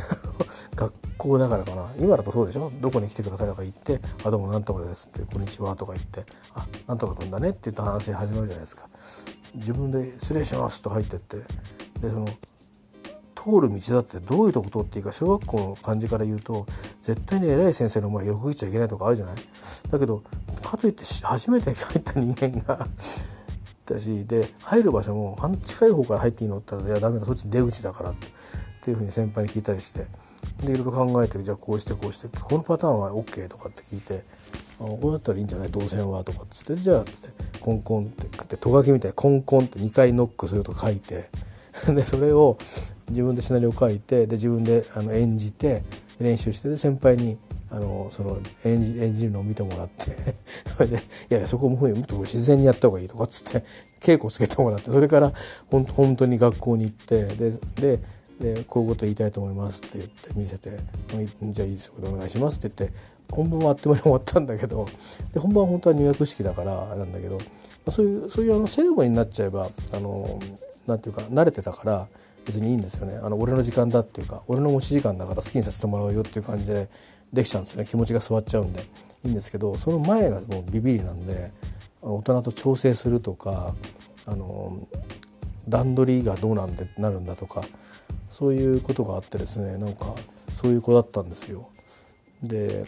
[0.74, 1.90] 学校だからかな。
[1.98, 2.72] 今だとそうでしょ？
[2.80, 6.24] どこに来てくださいとか言って「あどうもなんとかです」って「こんにちは」とか言って
[6.56, 8.88] 「あなんとかくんだね」って言った話始まるじゃないですか。
[9.56, 11.44] 自分で「失礼します」と入ってってで
[12.08, 12.26] その
[13.34, 16.66] 通る道だってどういうとこ通っていいか小学校の感じから言うと
[17.02, 19.36] 絶対に偉い先生の前横切っちゃいけないとかあるじゃない？
[19.90, 20.22] だけど
[20.62, 22.86] かといって初めて入った人間が
[23.94, 28.14] たしで入る場所も近い方から入っていいのって言ったら「いやダメだそっち出口だから」っ
[28.82, 30.06] ていうふうに先輩に聞いたりして
[30.64, 34.22] でいろいろ考えてじゃあこうしてこうしてこのパターンは OK とかって聞いて
[34.80, 35.70] 「あこうだったらいいんじゃない？
[35.70, 41.28] 動線は」とかっつって「じゃあ」っつってコンコンってト書きみたいにコンコンって2回ノックすると書いて
[41.94, 42.56] でそれを
[43.10, 45.82] 自分でシナリオ書いてで自分であの演じて
[46.18, 47.38] 練習してで先輩に
[47.72, 50.16] あのその演じ演じるのを見てもらって
[50.76, 50.98] それで「い
[51.30, 53.64] やいやそこももっと自然にやった方がいい」とかっつって
[54.00, 55.32] 稽古つけてもらってそれから
[55.70, 58.00] ほん本当に学校に行ってでで
[58.40, 60.70] でこういうこと言いたいと思いますって言って見せて
[61.52, 62.96] 「じゃあいいですよお願いします」って言って
[63.30, 64.88] 本番はあっという間に終わったんだけど
[65.32, 67.38] で本番は本当は入学式だからなんだけど
[67.88, 70.40] そういうそういうあのセレモニーになっちゃえばあの
[70.86, 72.08] なんていうか慣れてたから
[72.46, 73.18] 別にいいんですよね。
[73.22, 76.88] あの俺の時間だっていうか俺の持ち時間だから好きにさせてもらうよっていう感じで
[77.32, 78.82] できちゃうんですよね気持ちが座っちゃうんで
[79.24, 81.52] いいんですけどその前がもうビビりなんで
[82.02, 83.74] 大人と調整するとか
[84.26, 84.78] あの
[85.68, 87.62] 段取りがどうなんでなるんだとか
[88.28, 90.14] そういうことがあってですねなんか
[90.54, 91.68] そういう子だったんですよ。
[92.42, 92.86] で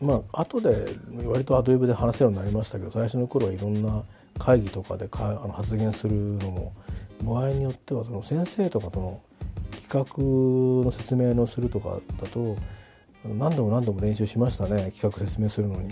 [0.00, 0.86] まあ後で
[1.26, 4.02] 割とアドリブで話せるようになりましたけど最初の頃はいろんな
[4.38, 6.72] 会議とかでかあの発言するのも
[7.22, 9.20] 場合によってはその先生とかとの
[9.88, 12.56] 企画の説明のするとかだと
[13.34, 15.90] 何度も何度も練習しましたね企画説明するのに。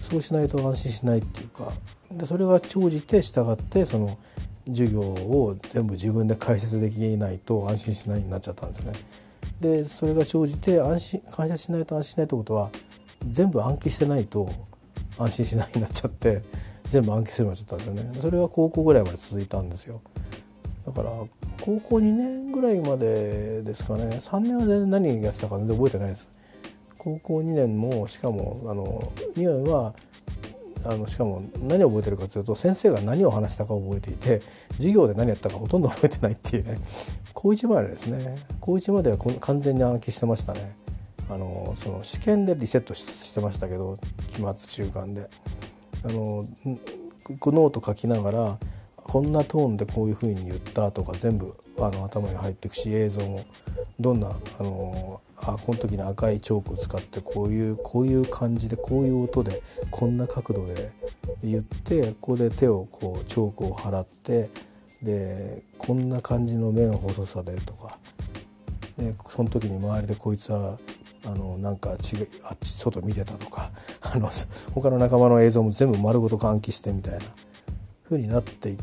[0.00, 1.72] そうしないと安心しないっていうか
[2.12, 4.18] でそれが長じて従ってその
[4.66, 8.98] 授業を全部自分で解説できないと安心しないになっちゃったんですよね。
[9.60, 12.70] でそれが生じて安心解説しないと安心しないってことは
[13.26, 14.50] 全部暗記してないと
[15.18, 16.42] 安心しないになっちゃって
[16.90, 18.20] 全部暗記するようになっちゃったんですよね。
[18.20, 20.02] それは高校ぐらいまで続いたんですよ。
[20.86, 21.10] だから
[21.60, 24.18] 高校2年ぐらいまでですかね。
[24.20, 26.28] 3年は全然何やってたか全然覚えてないです。
[26.98, 29.94] 高校2年もしかもあの2年は
[30.84, 36.78] あのしかも何を覚えてるかというと先生が何を話したかを覚えていて授業で何やったかほとんど覚えてないっていうね。
[37.32, 38.36] 高1までですね。
[38.60, 40.76] 高1までは完全に暗記してましたね。
[41.30, 45.30] あのその試験でリセットしてましたけど期末中間で。
[46.04, 46.44] あの
[47.30, 48.58] ノート書きながら
[49.04, 53.44] こんなトーンでこういうふうに言ったとか全部あの頭に入っていくし映像も。
[54.00, 54.28] どんな
[54.58, 60.90] あのあこの時に赤いチョークを使ってこういうこういう感じでこういう音でこんな角度で
[61.42, 64.50] 言ってここで手をこうチョークを払って
[65.02, 67.98] でこんな感じの目の細さでとか。
[68.96, 70.78] でその時に周りでこいつは
[71.26, 73.70] あのなんかちあっち外見てたとか。
[74.00, 74.30] あの
[74.74, 77.24] 他の仲間の映像も全部丸ごと換気してみたいな。
[78.04, 78.78] 風になってい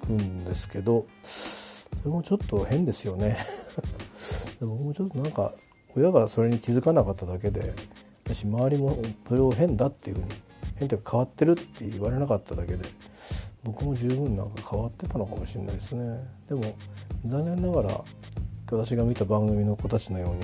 [0.00, 3.36] くんですけどそれもちょっと変ですよね。
[4.60, 5.52] 僕もちょっとなんか
[5.94, 7.74] 親がそれに気づかなかっただけで
[8.24, 8.96] 私周りも
[9.28, 10.28] それを変だっていうふうに
[10.76, 12.84] 変というか変わってるって言われなかっただけで
[13.64, 16.18] 僕も十分なんか変わってたのかもしれないですね。
[16.48, 16.74] でも
[17.24, 18.04] 残念ながら
[18.70, 20.42] 私が見た番組の子たちのように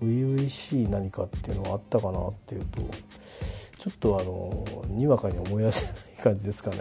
[0.00, 2.82] 初々しい何かっていうのはあったかなっていうと
[3.80, 6.76] ちょっとあのにわかに思い出せない感じですかね。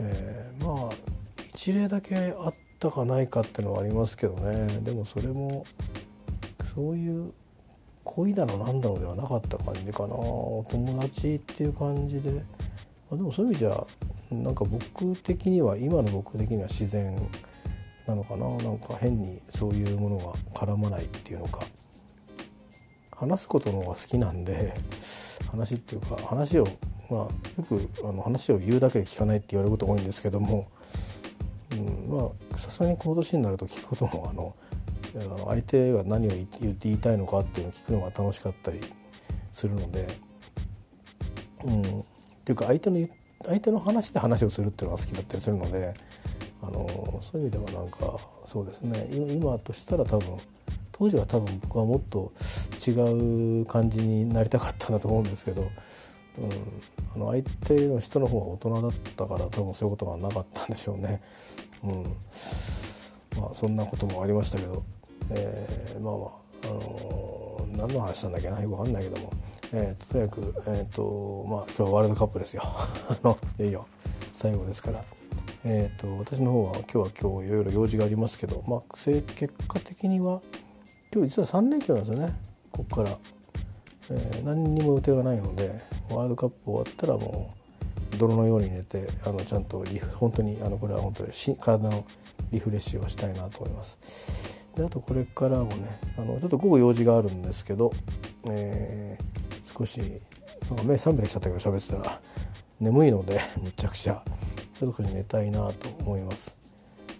[0.00, 0.92] えー、まあ
[1.54, 4.66] 一例だけあったかないかっていうのはありますけどね。
[4.80, 5.64] でもそれも
[6.74, 7.32] そういう
[8.02, 10.16] 恋だのなんだのではなかった感じかな。
[10.16, 12.40] お友達っていう感じで、ま
[13.12, 13.86] あ、でもそういう意味じゃ
[14.32, 17.16] なんか僕的には今の僕的には自然
[18.08, 18.48] なのかな。
[18.48, 21.62] なんか変にそういうものが絡まないっていうのか。
[23.16, 24.74] 話すことの方が好きなんで
[25.50, 26.66] 話っていうか話を
[27.10, 27.28] まあよ
[27.66, 30.68] くあの話を言うだけで聞かないって言われること多いんですけども、
[31.72, 34.54] うん、まあさすがにこの年になると聞くこともあの
[35.46, 38.80] 相手が何を言って言いたいのかっていうのを聞くのが楽しかったり
[39.52, 40.06] するので、
[41.64, 41.84] うん、っ
[42.44, 43.08] ていうか相手の
[43.44, 45.94] 相手の話で話をするっていうのが好きだったりするので
[46.62, 49.06] あのそういう意味ではなんかそうですね。
[49.34, 50.36] 今としたら多分
[50.98, 52.32] 当時は多分僕はもっと
[52.86, 55.70] 違う感じになりたかったなと思うんですけど、うん、
[57.14, 61.20] あの相手の人の方が大人だったから多分そういうことがなかったんでしょうね。
[61.84, 62.02] うん
[63.38, 64.82] まあ、そんなこともありましたけど
[65.30, 66.30] えー、まあまあ、
[66.64, 69.32] あのー、何の話したんだっけなよくわかんないけども、
[69.72, 73.86] えー、とにかく、えーとまあ、今日はワールドカップですよ あのいよいよ
[74.32, 75.04] 最後ですから。
[75.68, 80.40] えーと、私の方は今日は今日いろいろ用事がありますけど、まあ、結果的には
[81.16, 82.34] 今日実は3連休なんですよね。
[82.70, 83.18] ここから、
[84.10, 87.54] えー、何にも予定がないのでワールドカップ終わったらも
[88.12, 92.04] う泥のように寝てあのちゃんとリフ本当にあのこれは本当に体の
[92.52, 94.68] リフレッシュをしたいなと思います。
[94.76, 97.94] であとこれからもねあのちょっと午後用事があるんですけど、
[98.50, 100.02] えー、少し
[100.68, 102.20] なんか目覚めてきちゃったけど喋ってたら
[102.78, 104.22] 眠いので むちゃくちゃ。
[104.78, 106.54] ちょっとこれ寝たいなと思います、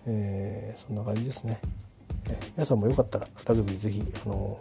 [0.07, 1.59] えー、そんな感じですね、
[2.55, 4.59] 皆さんもよかったらラグビーぜひあの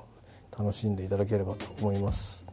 [0.58, 2.46] 楽しんでいただければと思います。